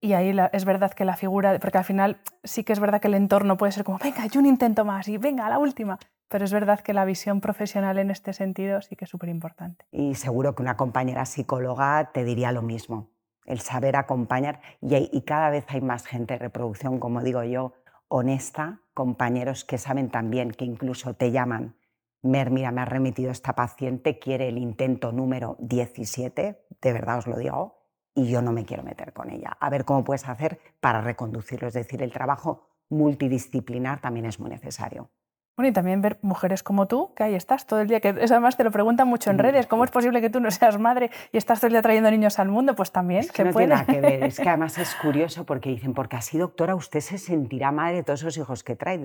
Y 0.00 0.12
ahí 0.12 0.36
es 0.52 0.64
verdad 0.64 0.92
que 0.92 1.04
la 1.04 1.16
figura, 1.16 1.58
porque 1.58 1.78
al 1.78 1.84
final 1.84 2.20
sí 2.44 2.62
que 2.62 2.72
es 2.72 2.80
verdad 2.80 3.00
que 3.00 3.08
el 3.08 3.14
entorno 3.14 3.56
puede 3.56 3.72
ser 3.72 3.82
como, 3.82 3.98
venga, 3.98 4.26
yo 4.26 4.38
un 4.40 4.46
intento 4.46 4.84
más 4.84 5.08
y 5.08 5.16
venga, 5.16 5.48
la 5.48 5.58
última. 5.58 5.98
Pero 6.32 6.46
es 6.46 6.52
verdad 6.54 6.80
que 6.80 6.94
la 6.94 7.04
visión 7.04 7.42
profesional 7.42 7.98
en 7.98 8.10
este 8.10 8.32
sentido 8.32 8.80
sí 8.80 8.96
que 8.96 9.04
es 9.04 9.10
súper 9.10 9.28
importante. 9.28 9.84
Y 9.92 10.14
seguro 10.14 10.54
que 10.54 10.62
una 10.62 10.78
compañera 10.78 11.26
psicóloga 11.26 12.10
te 12.14 12.24
diría 12.24 12.52
lo 12.52 12.62
mismo, 12.62 13.10
el 13.44 13.60
saber 13.60 13.96
acompañar. 13.96 14.62
Y, 14.80 15.20
cada 15.26 15.50
vez 15.50 15.66
hay 15.68 15.82
más 15.82 16.06
gente 16.06 16.32
de 16.32 16.38
reproducción, 16.38 17.00
como 17.00 17.22
digo 17.22 17.42
yo, 17.44 17.74
honesta, 18.08 18.80
compañeros 18.94 19.66
que 19.66 19.76
saben 19.76 20.08
también 20.08 20.52
que 20.52 20.64
incluso 20.64 21.12
te 21.12 21.32
llaman. 21.32 21.76
Mer, 22.22 22.50
mira, 22.50 22.70
me 22.70 22.80
ha 22.80 22.86
remitido 22.86 23.30
esta 23.30 23.52
paciente, 23.52 24.18
quiere 24.18 24.48
el 24.48 24.56
intento 24.56 25.12
número 25.12 25.58
17, 25.58 26.64
de 26.80 26.92
verdad 26.94 27.18
os 27.18 27.26
lo 27.26 27.36
digo, 27.36 27.90
y 28.14 28.30
yo 28.30 28.40
no 28.40 28.52
me 28.52 28.64
quiero 28.64 28.84
meter 28.84 29.12
con 29.12 29.28
ella. 29.28 29.54
A 29.60 29.68
ver 29.68 29.84
cómo 29.84 30.02
puedes 30.02 30.26
hacer 30.26 30.58
para 30.80 31.02
reconducirlo. 31.02 31.68
Es 31.68 31.74
decir, 31.74 32.02
el 32.02 32.10
trabajo 32.10 32.70
multidisciplinar 32.88 34.00
también 34.00 34.24
es 34.24 34.40
muy 34.40 34.48
necesario. 34.48 35.10
Bueno, 35.56 35.68
y 35.68 35.72
también 35.72 36.00
ver 36.00 36.18
mujeres 36.22 36.62
como 36.62 36.88
tú, 36.88 37.12
que 37.14 37.24
ahí 37.24 37.34
estás 37.34 37.66
todo 37.66 37.80
el 37.80 37.88
día, 37.88 38.00
que 38.00 38.08
eso 38.08 38.34
además 38.34 38.56
te 38.56 38.64
lo 38.64 38.70
preguntan 38.70 39.06
mucho 39.06 39.30
en 39.30 39.36
mm. 39.36 39.40
redes, 39.40 39.66
¿cómo 39.66 39.84
es 39.84 39.90
posible 39.90 40.20
que 40.22 40.30
tú 40.30 40.40
no 40.40 40.50
seas 40.50 40.78
madre 40.78 41.10
y 41.30 41.36
estás 41.36 41.60
todo 41.60 41.66
el 41.66 41.72
día 41.72 41.82
trayendo 41.82 42.10
niños 42.10 42.38
al 42.38 42.48
mundo? 42.48 42.74
Pues 42.74 42.90
también, 42.90 43.20
es 43.20 43.32
que 43.32 43.44
no 43.44 43.52
Tiene 43.52 43.74
nada 43.74 43.84
que 43.84 44.00
ver, 44.00 44.24
es 44.24 44.40
que 44.40 44.48
además 44.48 44.78
es 44.78 44.94
curioso 44.94 45.44
porque 45.44 45.68
dicen, 45.68 45.92
porque 45.92 46.16
así 46.16 46.38
doctora 46.38 46.74
usted 46.74 47.00
se 47.00 47.18
sentirá 47.18 47.70
madre 47.70 47.96
de 47.96 48.02
todos 48.02 48.20
esos 48.20 48.38
hijos 48.38 48.64
que 48.64 48.76
trae. 48.76 48.98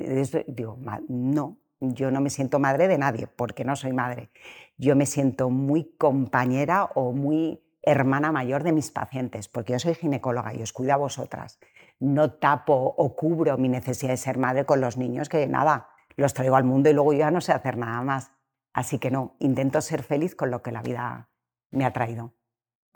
Digo, 0.47 0.77
no, 1.09 1.57
yo 1.81 2.11
no 2.11 2.21
me 2.21 2.29
siento 2.29 2.59
madre 2.59 2.87
de 2.87 2.97
nadie 2.97 3.27
porque 3.27 3.65
no 3.65 3.75
soy 3.75 3.91
madre. 3.91 4.29
Yo 4.77 4.95
me 4.95 5.05
siento 5.05 5.49
muy 5.49 5.95
compañera 5.97 6.85
o 6.95 7.11
muy 7.11 7.61
hermana 7.81 8.31
mayor 8.31 8.63
de 8.63 8.71
mis 8.71 8.91
pacientes, 8.91 9.47
porque 9.47 9.73
yo 9.73 9.79
soy 9.79 9.95
ginecóloga 9.95 10.53
y 10.53 10.61
os 10.61 10.73
cuido 10.73 10.93
a 10.93 10.97
vosotras. 10.97 11.59
No 11.99 12.31
tapo 12.31 12.73
o 12.73 13.15
cubro 13.15 13.57
mi 13.57 13.69
necesidad 13.69 14.11
de 14.11 14.17
ser 14.17 14.37
madre 14.37 14.65
con 14.65 14.81
los 14.81 14.97
niños, 14.97 15.29
que 15.29 15.47
nada, 15.47 15.89
los 16.17 16.33
traigo 16.33 16.55
al 16.55 16.63
mundo 16.63 16.89
y 16.89 16.93
luego 16.93 17.13
ya 17.13 17.31
no 17.31 17.41
sé 17.41 17.53
hacer 17.53 17.77
nada 17.77 18.01
más. 18.01 18.31
Así 18.73 18.99
que 18.99 19.09
no, 19.09 19.35
intento 19.39 19.81
ser 19.81 20.03
feliz 20.03 20.35
con 20.35 20.51
lo 20.51 20.61
que 20.61 20.71
la 20.71 20.81
vida 20.81 21.29
me 21.71 21.85
ha 21.85 21.93
traído. 21.93 22.33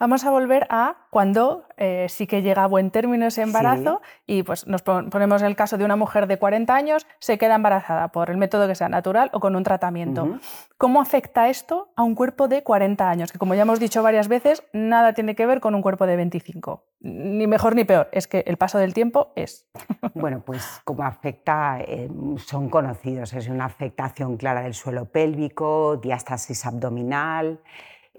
Vamos 0.02 0.24
a 0.24 0.32
volver 0.32 0.66
a 0.68 0.96
cuando 1.10 1.64
eh, 1.76 2.06
sí 2.08 2.26
que 2.26 2.42
llega 2.42 2.64
a 2.64 2.66
buen 2.66 2.90
término 2.90 3.26
ese 3.26 3.42
embarazo 3.42 4.02
y 4.26 4.42
pues 4.42 4.66
nos 4.66 4.82
ponemos 4.82 5.42
el 5.42 5.54
caso 5.54 5.78
de 5.78 5.84
una 5.84 5.94
mujer 5.94 6.26
de 6.26 6.40
40 6.40 6.74
años, 6.74 7.06
se 7.20 7.38
queda 7.38 7.54
embarazada 7.54 8.08
por 8.08 8.28
el 8.28 8.36
método 8.36 8.66
que 8.66 8.74
sea 8.74 8.88
natural 8.88 9.30
o 9.32 9.38
con 9.38 9.54
un 9.54 9.62
tratamiento. 9.62 10.40
¿Cómo 10.76 11.00
afecta 11.00 11.48
esto 11.48 11.92
a 11.94 12.02
un 12.02 12.16
cuerpo 12.16 12.48
de 12.48 12.64
40 12.64 13.08
años? 13.08 13.30
Que 13.30 13.38
como 13.38 13.54
ya 13.54 13.62
hemos 13.62 13.78
dicho 13.78 14.02
varias 14.02 14.26
veces, 14.26 14.64
nada 14.72 15.12
tiene 15.12 15.36
que 15.36 15.46
ver 15.46 15.60
con 15.60 15.76
un 15.76 15.82
cuerpo 15.82 16.04
de 16.04 16.16
25. 16.16 16.84
Ni 17.02 17.46
mejor 17.46 17.76
ni 17.76 17.84
peor, 17.84 18.08
es 18.10 18.26
que 18.26 18.42
el 18.48 18.56
paso 18.56 18.78
del 18.78 18.94
tiempo 18.94 19.32
es. 19.36 19.70
Bueno, 20.14 20.42
pues 20.44 20.80
como 20.84 21.04
afecta, 21.04 21.80
eh, 21.80 22.08
son 22.36 22.68
conocidos, 22.68 23.32
es 23.32 23.48
una 23.48 23.64
afectación 23.64 24.36
clara 24.36 24.62
del 24.62 24.74
suelo 24.74 25.06
pélvico, 25.06 25.96
diástasis 25.96 26.66
abdominal. 26.66 27.60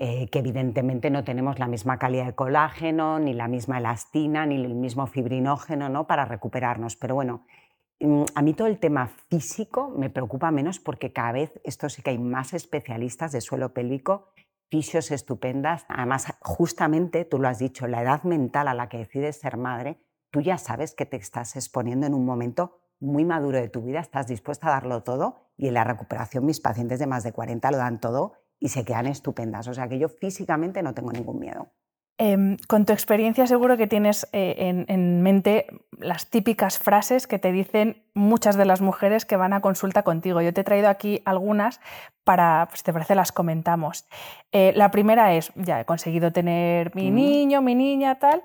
Eh, 0.06 0.28
que 0.28 0.40
evidentemente 0.40 1.10
no 1.10 1.24
tenemos 1.24 1.60
la 1.60 1.68
misma 1.70 1.98
calidad 1.98 2.26
de 2.26 2.36
colágeno, 2.36 3.20
ni 3.20 3.34
la 3.34 3.48
misma 3.48 3.78
elastina, 3.78 4.46
ni 4.46 4.56
el 4.56 4.76
mismo 4.76 5.08
fibrinógeno 5.08 5.88
¿no? 5.88 6.08
para 6.08 6.26
recuperarnos. 6.26 6.98
Pero 6.98 7.16
bueno, 7.16 7.46
mm, 8.02 8.24
a 8.36 8.42
mí 8.42 8.54
todo 8.54 8.68
el 8.68 8.80
tema 8.80 9.08
físico 9.30 9.94
me 9.98 10.10
preocupa 10.10 10.52
menos 10.52 10.82
porque 10.82 11.14
cada 11.14 11.32
vez 11.32 11.58
esto 11.64 11.88
sí 11.88 12.02
que 12.02 12.10
hay 12.10 12.18
más 12.18 12.54
especialistas 12.54 13.32
de 13.32 13.40
suelo 13.40 13.74
pélvico, 13.74 14.34
fisios 14.70 15.10
estupendas. 15.10 15.86
Además, 15.88 16.28
justamente 16.42 17.24
tú 17.24 17.40
lo 17.40 17.48
has 17.48 17.60
dicho, 17.60 17.88
la 17.88 18.02
edad 18.02 18.24
mental 18.24 18.68
a 18.68 18.74
la 18.74 18.90
que 18.90 18.98
decides 18.98 19.40
ser 19.40 19.56
madre, 19.56 20.02
tú 20.32 20.42
ya 20.42 20.58
sabes 20.58 20.96
que 20.96 21.06
te 21.06 21.16
estás 21.16 21.56
exponiendo 21.56 22.08
en 22.08 22.14
un 22.14 22.26
momento 22.26 22.82
muy 23.00 23.24
maduro 23.24 23.58
de 23.58 23.70
tu 23.70 23.82
vida, 23.82 24.02
estás 24.02 24.28
dispuesta 24.28 24.68
a 24.68 24.72
darlo 24.72 25.02
todo 25.04 25.52
y 25.56 25.70
en 25.70 25.76
la 25.76 25.86
recuperación 25.86 26.46
mis 26.46 26.60
pacientes 26.60 27.00
de 27.00 27.08
más 27.08 27.24
de 27.24 27.32
40 27.32 27.72
lo 27.72 27.78
dan 27.78 28.02
todo 28.02 28.43
y 28.64 28.70
se 28.70 28.86
quedan 28.86 29.08
estupendas. 29.08 29.68
O 29.68 29.74
sea 29.74 29.90
que 29.90 30.00
yo 30.00 30.08
físicamente 30.08 30.82
no 30.82 30.94
tengo 30.94 31.12
ningún 31.12 31.38
miedo. 31.38 31.68
Em, 32.18 32.56
con 32.70 32.86
tu 32.86 32.94
experiencia 32.94 33.46
seguro 33.46 33.76
que 33.76 33.88
tienes 33.88 34.26
eh, 34.32 34.86
en, 34.88 35.22
mente 35.22 35.66
las 35.98 36.30
típicas 36.30 36.78
frases 36.78 37.28
que 37.28 37.40
te 37.40 37.52
dicen 37.52 38.04
muchas 38.14 38.56
de 38.56 38.64
las 38.64 38.80
mujeres 38.82 39.26
que 39.26 39.36
van 39.36 39.52
a 39.52 39.60
consulta 39.60 40.04
contigo. 40.04 40.42
Yo 40.42 40.54
te 40.54 40.62
he 40.62 40.64
traído 40.64 40.88
aquí 40.88 41.22
algunas 41.26 41.82
para, 42.24 42.68
pues 42.70 42.84
te 42.84 42.94
parece, 42.94 43.16
las 43.16 43.34
comentamos. 43.34 44.06
Eh, 44.54 44.72
la 44.78 44.92
primera 44.92 45.34
es, 45.34 45.52
ya 45.56 45.82
he 45.82 45.86
conseguido 45.86 46.32
tener 46.32 46.96
mi 46.96 47.12
niño, 47.12 47.62
mi 47.62 47.76
niña, 47.76 48.18
tal 48.18 48.44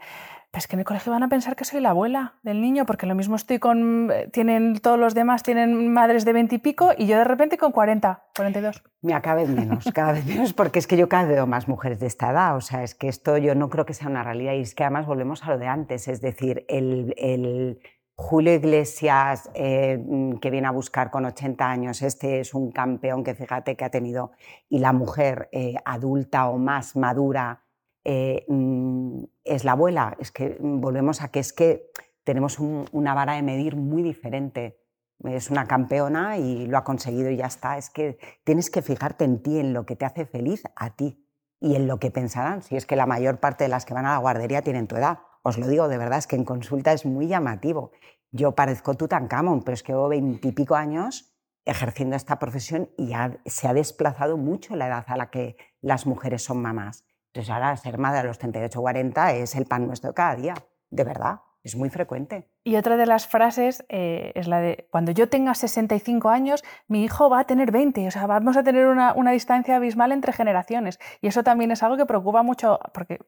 es 0.52 0.66
que 0.66 0.76
en 0.76 0.80
el 0.80 0.86
colegio 0.86 1.12
van 1.12 1.22
a 1.22 1.28
pensar 1.28 1.56
que 1.56 1.64
soy 1.64 1.80
la 1.80 1.90
abuela 1.90 2.34
del 2.42 2.60
niño, 2.60 2.86
porque 2.86 3.06
lo 3.06 3.14
mismo 3.14 3.36
estoy 3.36 3.58
con, 3.58 4.10
eh, 4.10 4.28
tienen 4.32 4.78
todos 4.80 4.98
los 4.98 5.14
demás, 5.14 5.42
tienen 5.42 5.92
madres 5.92 6.24
de 6.24 6.32
20 6.32 6.54
y 6.54 6.58
pico, 6.58 6.90
y 6.96 7.06
yo 7.06 7.18
de 7.18 7.24
repente 7.24 7.58
con 7.58 7.70
40, 7.70 8.24
42. 8.34 8.82
Mira, 9.02 9.20
cada 9.20 9.36
vez 9.36 9.48
menos, 9.48 9.84
cada 9.94 10.12
vez 10.12 10.24
menos, 10.24 10.54
porque 10.54 10.78
es 10.78 10.86
que 10.86 10.96
yo 10.96 11.08
cada 11.08 11.24
vez 11.24 11.34
veo 11.36 11.46
más 11.46 11.68
mujeres 11.68 12.00
de 12.00 12.06
esta 12.06 12.30
edad, 12.30 12.56
o 12.56 12.60
sea, 12.60 12.82
es 12.82 12.94
que 12.94 13.08
esto 13.08 13.36
yo 13.36 13.54
no 13.54 13.68
creo 13.68 13.84
que 13.84 13.94
sea 13.94 14.08
una 14.08 14.22
realidad, 14.22 14.54
y 14.54 14.62
es 14.62 14.74
que 14.74 14.84
además 14.84 15.06
volvemos 15.06 15.44
a 15.44 15.50
lo 15.50 15.58
de 15.58 15.66
antes, 15.66 16.08
es 16.08 16.20
decir, 16.20 16.64
el, 16.68 17.80
Julio 18.20 18.52
Iglesias, 18.52 19.48
eh, 19.54 20.02
que 20.40 20.50
viene 20.50 20.66
a 20.66 20.72
buscar 20.72 21.08
con 21.12 21.24
80 21.24 21.70
años, 21.70 22.02
este 22.02 22.40
es 22.40 22.52
un 22.52 22.72
campeón 22.72 23.22
que 23.22 23.36
fíjate 23.36 23.76
que 23.76 23.84
ha 23.84 23.90
tenido, 23.90 24.32
y 24.68 24.80
la 24.80 24.92
mujer 24.92 25.48
eh, 25.52 25.76
adulta 25.84 26.48
o 26.48 26.58
más 26.58 26.96
madura, 26.96 27.62
eh, 28.10 28.46
mm, 28.48 29.24
es 29.44 29.64
la 29.64 29.72
abuela. 29.72 30.16
Es 30.18 30.32
que 30.32 30.56
volvemos 30.60 31.20
a 31.20 31.28
que 31.28 31.40
es 31.40 31.52
que 31.52 31.90
tenemos 32.24 32.58
una 32.58 33.12
vara 33.12 33.34
de 33.34 33.42
medir 33.42 33.76
muy 33.76 34.02
diferente. 34.02 34.80
Es 35.24 35.50
una 35.50 35.66
campeona 35.66 36.38
y 36.38 36.66
lo 36.66 36.78
ha 36.78 36.84
conseguido 36.84 37.30
y 37.30 37.36
ya 37.36 37.44
está. 37.44 37.76
Es 37.76 37.90
que 37.90 38.18
tienes 38.44 38.70
que 38.70 38.80
fijarte 38.80 39.24
en 39.24 39.42
ti, 39.42 39.58
en 39.58 39.74
lo 39.74 39.84
que 39.84 39.94
te 39.94 40.06
hace 40.06 40.24
feliz 40.24 40.62
a 40.74 40.96
ti 40.96 41.22
y 41.60 41.74
en 41.74 41.86
lo 41.86 41.98
que 41.98 42.10
pensarán. 42.10 42.62
Si 42.62 42.76
es 42.76 42.86
que 42.86 42.96
la 42.96 43.04
mayor 43.04 43.40
parte 43.40 43.64
de 43.64 43.68
las 43.68 43.84
que 43.84 43.92
van 43.92 44.06
a 44.06 44.12
la 44.12 44.18
guardería 44.18 44.62
tienen 44.62 44.86
tu 44.86 44.96
edad. 44.96 45.18
Os 45.42 45.58
lo 45.58 45.68
digo 45.68 45.86
de 45.88 45.98
verdad, 45.98 46.18
es 46.18 46.26
que 46.26 46.36
en 46.36 46.44
consulta 46.44 46.94
es 46.94 47.04
muy 47.04 47.28
llamativo. 47.28 47.92
Yo 48.30 48.54
parezco 48.54 48.94
Tutankamón, 48.94 49.62
pero 49.64 49.74
es 49.74 49.82
que 49.82 49.92
llevo 49.92 50.08
veintipico 50.08 50.76
años 50.76 51.34
ejerciendo 51.66 52.16
esta 52.16 52.38
profesión 52.38 52.88
y 52.96 53.12
se 53.44 53.68
ha 53.68 53.74
desplazado 53.74 54.38
mucho 54.38 54.76
la 54.76 54.86
edad 54.86 55.04
a 55.08 55.16
la 55.18 55.28
que 55.28 55.58
las 55.82 56.06
mujeres 56.06 56.42
son 56.42 56.62
mamás. 56.62 57.04
Entonces 57.28 57.50
ahora 57.50 57.76
ser 57.76 57.98
madre 57.98 58.20
a 58.20 58.24
los 58.24 58.38
38 58.38 58.80
40 58.80 59.32
es 59.34 59.54
el 59.54 59.66
pan 59.66 59.86
nuestro 59.86 60.14
cada 60.14 60.34
día, 60.34 60.54
de 60.90 61.04
verdad, 61.04 61.40
es 61.62 61.76
muy 61.76 61.90
frecuente. 61.90 62.50
Y 62.68 62.76
otra 62.76 62.98
de 62.98 63.06
las 63.06 63.26
frases 63.26 63.82
eh, 63.88 64.30
es 64.34 64.46
la 64.46 64.60
de, 64.60 64.88
cuando 64.90 65.10
yo 65.10 65.30
tenga 65.30 65.54
65 65.54 66.28
años, 66.28 66.62
mi 66.86 67.02
hijo 67.02 67.30
va 67.30 67.40
a 67.40 67.44
tener 67.44 67.72
20, 67.72 68.06
o 68.06 68.10
sea, 68.10 68.26
vamos 68.26 68.58
a 68.58 68.62
tener 68.62 68.88
una, 68.88 69.14
una 69.14 69.30
distancia 69.30 69.76
abismal 69.76 70.12
entre 70.12 70.34
generaciones. 70.34 71.00
Y 71.22 71.28
eso 71.28 71.42
también 71.42 71.70
es 71.70 71.82
algo 71.82 71.96
que 71.96 72.04
preocupa 72.04 72.42
mucho, 72.42 72.78
porque 72.92 73.20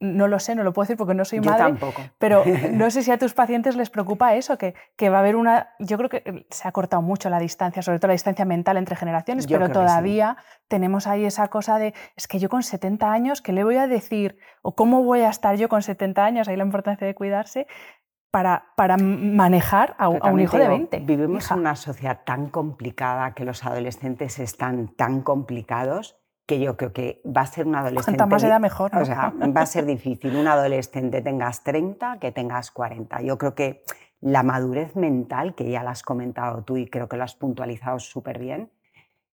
no 0.00 0.28
lo 0.28 0.38
sé, 0.38 0.54
no 0.54 0.62
lo 0.62 0.72
puedo 0.72 0.84
decir 0.84 0.96
porque 0.96 1.12
no 1.12 1.26
soy 1.26 1.40
madre, 1.40 1.64
tampoco. 1.64 2.00
pero 2.16 2.42
no 2.72 2.90
sé 2.90 3.02
si 3.02 3.10
a 3.10 3.18
tus 3.18 3.34
pacientes 3.34 3.76
les 3.76 3.90
preocupa 3.90 4.34
eso, 4.34 4.56
que, 4.56 4.74
que, 4.96 5.10
va 5.10 5.18
a 5.18 5.20
haber 5.20 5.36
una... 5.36 5.74
Yo 5.78 5.98
creo 5.98 6.08
que 6.08 6.46
se 6.48 6.66
ha 6.66 6.72
cortado 6.72 7.02
mucho 7.02 7.28
la 7.28 7.38
distancia, 7.38 7.82
sobre 7.82 7.98
todo 7.98 8.08
la 8.08 8.14
distancia 8.14 8.46
mental 8.46 8.78
entre 8.78 8.96
generaciones, 8.96 9.46
pero 9.46 9.70
todavía 9.70 10.38
tenemos 10.68 11.06
ahí 11.06 11.26
esa 11.26 11.48
cosa 11.48 11.78
de, 11.78 11.92
es 12.16 12.26
que 12.26 12.38
yo 12.38 12.48
con 12.48 12.62
70 12.62 13.12
años, 13.12 13.42
¿qué 13.42 13.52
le 13.52 13.62
voy 13.62 13.76
a 13.76 13.86
decir? 13.86 14.38
¿O 14.62 14.74
cómo 14.74 15.02
voy 15.02 15.20
a 15.20 15.28
estar 15.28 15.56
yo 15.56 15.68
con 15.68 15.82
70 15.82 16.24
años? 16.24 16.48
Ahí 16.48 16.56
la 16.56 16.64
importancia 16.64 17.06
de 17.06 17.14
cuidarse. 17.14 17.66
Para, 18.36 18.66
para, 18.76 18.98
manejar 18.98 19.96
a, 19.96 20.10
un 20.10 20.40
hijo 20.40 20.58
de 20.58 20.68
20. 20.68 20.98
Vivimos 21.00 21.50
en 21.50 21.60
una 21.60 21.74
sociedad 21.74 22.20
tan 22.26 22.50
complicada 22.50 23.32
que 23.32 23.46
los 23.46 23.64
adolescentes 23.64 24.38
están 24.38 24.88
tan 24.88 25.22
complicados 25.22 26.18
que 26.44 26.60
yo 26.60 26.76
creo 26.76 26.92
que 26.92 27.22
va 27.24 27.40
a 27.40 27.46
ser 27.46 27.66
un 27.66 27.76
adolescente... 27.76 28.18
Cuanta 28.18 28.26
más 28.26 28.44
edad 28.44 28.60
mejor. 28.60 28.94
O 28.94 29.06
sea, 29.06 29.32
va 29.56 29.62
a 29.62 29.64
ser 29.64 29.86
difícil 29.86 30.36
un 30.36 30.46
adolescente 30.48 31.22
tengas 31.22 31.64
30 31.64 32.18
que 32.18 32.30
tengas 32.30 32.70
40. 32.72 33.22
Yo 33.22 33.38
creo 33.38 33.54
que 33.54 33.82
la 34.20 34.42
madurez 34.42 34.96
mental, 34.96 35.54
que 35.54 35.70
ya 35.70 35.82
la 35.82 35.92
has 35.92 36.02
comentado 36.02 36.62
tú 36.62 36.76
y 36.76 36.88
creo 36.88 37.08
que 37.08 37.16
lo 37.16 37.24
has 37.24 37.36
puntualizado 37.36 37.98
súper 38.00 38.38
bien, 38.38 38.70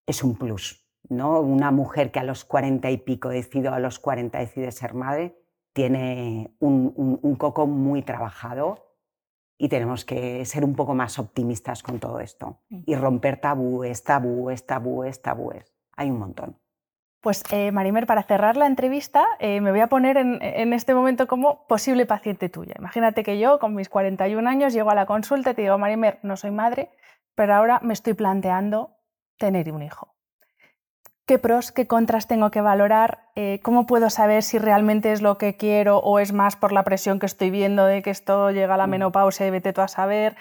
es 0.07 0.23
un 0.23 0.37
plus. 0.37 0.87
¿no? 1.09 1.41
Una 1.41 1.71
mujer 1.71 2.09
que 2.09 2.19
a 2.19 2.23
los 2.23 2.45
40 2.45 2.89
y 2.89 2.99
pico 2.99 3.27
decide, 3.27 3.67
a 3.67 3.79
los 3.79 3.99
40 3.99 4.39
decide 4.39 4.71
ser 4.71 4.93
madre, 4.93 5.35
tiene 5.73 6.55
un, 6.59 7.19
un 7.21 7.35
coco 7.35 7.67
muy 7.67 8.01
trabajado 8.01 8.92
y 9.63 9.69
tenemos 9.69 10.03
que 10.03 10.43
ser 10.43 10.65
un 10.65 10.75
poco 10.75 10.93
más 10.93 11.17
optimistas 11.19 11.83
con 11.83 11.97
todo 11.97 12.19
esto 12.19 12.59
y 12.69 12.95
romper 12.95 13.39
tabúes, 13.39 14.03
tabúes, 14.03 14.65
tabúes, 14.65 15.21
tabúes. 15.21 15.73
Hay 15.95 16.11
un 16.11 16.19
montón. 16.19 16.59
Pues 17.21 17.43
eh, 17.49 17.71
Marimer, 17.71 18.05
para 18.05 18.23
cerrar 18.23 18.57
la 18.57 18.67
entrevista, 18.67 19.25
eh, 19.39 19.61
me 19.61 19.71
voy 19.71 19.79
a 19.79 19.87
poner 19.87 20.17
en, 20.17 20.73
este 20.73 20.93
momento 20.93 21.27
como 21.27 21.65
posible 21.65 22.05
paciente 22.05 22.49
tuya. 22.49 22.75
Imagínate 22.77 23.23
que 23.23 23.39
yo, 23.39 23.57
con 23.57 23.73
mis 23.73 23.87
41 23.87 24.49
años, 24.49 24.73
llego 24.73 24.89
a 24.89 24.95
la 24.95 25.05
consulta 25.05 25.51
y 25.51 25.53
te 25.53 25.61
digo, 25.61 25.77
Marimer, 25.77 26.19
no 26.23 26.35
soy 26.35 26.51
madre, 26.51 26.89
pero 27.33 27.55
ahora 27.55 27.79
me 27.81 27.93
estoy 27.93 28.15
planteando 28.15 28.97
tener 29.37 29.71
un 29.71 29.81
hijo. 29.81 30.13
¿Qué 31.25 31.39
pros, 31.39 31.71
qué 31.71 31.87
contras 31.87 32.27
tengo 32.27 32.51
que 32.51 32.59
valorar? 32.59 33.29
Eh, 33.35 33.61
¿Cómo 33.63 33.85
puedo 33.85 34.09
saber 34.09 34.43
si 34.43 34.57
realmente 34.59 35.13
es 35.13 35.21
lo 35.21 35.37
que 35.37 35.55
quiero 35.55 35.99
o 35.99 36.19
es 36.19 36.33
más 36.33 36.57
por 36.57 36.73
la 36.73 36.83
presión 36.83 37.17
que 37.17 37.25
estoy 37.25 37.49
viendo 37.49 37.85
de 37.85 38.01
que 38.01 38.09
esto 38.09 38.51
llega 38.51 38.73
a 38.73 38.77
la 38.77 38.87
mm. 38.87 38.89
menopausia 38.89 39.47
y 39.47 39.49
vete 39.49 39.71
tú 39.71 39.79
a 39.79 39.87
saber? 39.87 40.35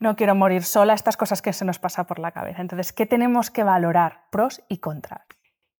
No 0.00 0.16
quiero 0.16 0.34
morir 0.34 0.64
sola, 0.64 0.94
estas 0.94 1.16
cosas 1.16 1.40
que 1.40 1.52
se 1.52 1.64
nos 1.64 1.78
pasa 1.78 2.08
por 2.08 2.18
la 2.18 2.32
cabeza. 2.32 2.62
Entonces, 2.62 2.92
¿qué 2.92 3.06
tenemos 3.06 3.52
que 3.52 3.62
valorar? 3.62 4.24
Pros 4.30 4.60
y 4.68 4.78
contras. 4.78 5.22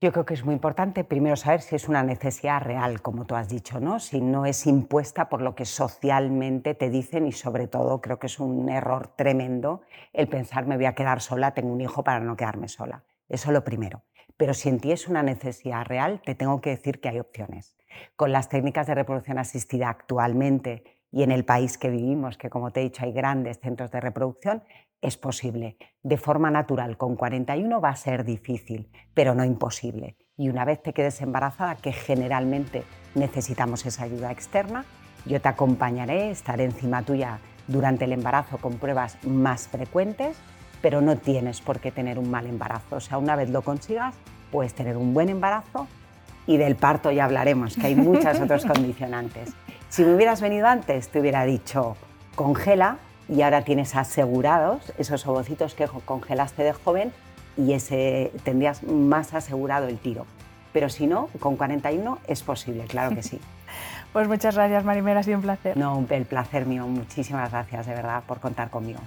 Yo 0.00 0.12
creo 0.12 0.24
que 0.24 0.34
es 0.34 0.44
muy 0.44 0.54
importante 0.54 1.02
primero 1.02 1.34
saber 1.34 1.60
si 1.60 1.74
es 1.74 1.88
una 1.88 2.04
necesidad 2.04 2.62
real, 2.62 3.02
como 3.02 3.24
tú 3.24 3.34
has 3.34 3.48
dicho, 3.48 3.80
¿no? 3.80 3.98
si 3.98 4.20
no 4.20 4.46
es 4.46 4.68
impuesta 4.68 5.28
por 5.28 5.42
lo 5.42 5.56
que 5.56 5.64
socialmente 5.64 6.76
te 6.76 6.90
dicen 6.90 7.26
y 7.26 7.32
sobre 7.32 7.66
todo 7.66 8.00
creo 8.00 8.20
que 8.20 8.28
es 8.28 8.38
un 8.38 8.68
error 8.68 9.08
tremendo 9.16 9.82
el 10.12 10.28
pensar 10.28 10.66
me 10.66 10.76
voy 10.76 10.86
a 10.86 10.94
quedar 10.94 11.20
sola, 11.20 11.54
tengo 11.54 11.72
un 11.72 11.80
hijo 11.80 12.04
para 12.04 12.20
no 12.20 12.36
quedarme 12.36 12.68
sola. 12.68 13.02
Eso 13.28 13.48
es 13.48 13.54
lo 13.54 13.64
primero. 13.64 14.02
Pero 14.36 14.54
si 14.54 14.68
en 14.68 14.80
ti 14.80 14.92
es 14.92 15.08
una 15.08 15.22
necesidad 15.22 15.84
real, 15.84 16.20
te 16.24 16.34
tengo 16.34 16.60
que 16.60 16.70
decir 16.70 17.00
que 17.00 17.08
hay 17.08 17.20
opciones. 17.20 17.76
Con 18.16 18.32
las 18.32 18.48
técnicas 18.48 18.86
de 18.86 18.94
reproducción 18.94 19.38
asistida 19.38 19.88
actualmente 19.88 20.82
y 21.12 21.22
en 21.22 21.30
el 21.30 21.44
país 21.44 21.78
que 21.78 21.90
vivimos, 21.90 22.36
que 22.36 22.50
como 22.50 22.72
te 22.72 22.80
he 22.80 22.84
dicho 22.84 23.04
hay 23.04 23.12
grandes 23.12 23.60
centros 23.60 23.92
de 23.92 24.00
reproducción, 24.00 24.64
es 25.00 25.16
posible. 25.16 25.76
De 26.02 26.16
forma 26.16 26.50
natural, 26.50 26.96
con 26.96 27.14
41 27.14 27.80
va 27.80 27.90
a 27.90 27.96
ser 27.96 28.24
difícil, 28.24 28.90
pero 29.12 29.34
no 29.34 29.44
imposible. 29.44 30.16
Y 30.36 30.48
una 30.48 30.64
vez 30.64 30.82
te 30.82 30.92
quedes 30.92 31.20
embarazada, 31.20 31.76
que 31.76 31.92
generalmente 31.92 32.82
necesitamos 33.14 33.86
esa 33.86 34.04
ayuda 34.04 34.32
externa, 34.32 34.84
yo 35.26 35.40
te 35.40 35.48
acompañaré, 35.48 36.30
estaré 36.30 36.64
encima 36.64 37.02
tuya 37.02 37.38
durante 37.68 38.04
el 38.04 38.12
embarazo 38.12 38.58
con 38.58 38.78
pruebas 38.78 39.22
más 39.24 39.68
frecuentes 39.68 40.36
pero 40.84 41.00
no 41.00 41.16
tienes 41.16 41.62
por 41.62 41.80
qué 41.80 41.90
tener 41.90 42.18
un 42.18 42.30
mal 42.30 42.46
embarazo. 42.46 42.96
O 42.96 43.00
sea, 43.00 43.16
una 43.16 43.36
vez 43.36 43.48
lo 43.48 43.62
consigas, 43.62 44.14
puedes 44.52 44.74
tener 44.74 44.98
un 44.98 45.14
buen 45.14 45.30
embarazo 45.30 45.88
y 46.46 46.58
del 46.58 46.76
parto 46.76 47.10
ya 47.10 47.24
hablaremos, 47.24 47.76
que 47.76 47.86
hay 47.86 47.94
muchas 47.94 48.38
otras 48.38 48.66
condicionantes. 48.66 49.54
Si 49.88 50.04
me 50.04 50.14
hubieras 50.14 50.42
venido 50.42 50.66
antes, 50.66 51.08
te 51.08 51.20
hubiera 51.20 51.46
dicho 51.46 51.96
congela 52.34 52.98
y 53.30 53.40
ahora 53.40 53.62
tienes 53.62 53.96
asegurados 53.96 54.92
esos 54.98 55.26
ovocitos 55.26 55.74
que 55.74 55.88
congelaste 56.04 56.62
de 56.62 56.74
joven 56.74 57.14
y 57.56 57.72
ese 57.72 58.30
tendrías 58.42 58.82
más 58.82 59.32
asegurado 59.32 59.88
el 59.88 59.96
tiro. 59.96 60.26
Pero 60.74 60.90
si 60.90 61.06
no, 61.06 61.30
con 61.40 61.56
41 61.56 62.18
es 62.28 62.42
posible, 62.42 62.84
claro 62.84 63.16
que 63.16 63.22
sí. 63.22 63.40
Pues 64.12 64.28
muchas 64.28 64.54
gracias, 64.54 64.84
Marimera, 64.84 65.20
ha 65.20 65.22
sido 65.24 65.38
un 65.38 65.42
placer. 65.42 65.76
No, 65.76 66.06
el 66.08 66.24
placer 66.24 66.66
mío. 66.66 66.86
Muchísimas 66.86 67.50
gracias, 67.50 67.86
de 67.86 67.94
verdad, 67.94 68.22
por 68.24 68.38
contar 68.38 68.70
conmigo. 68.70 69.00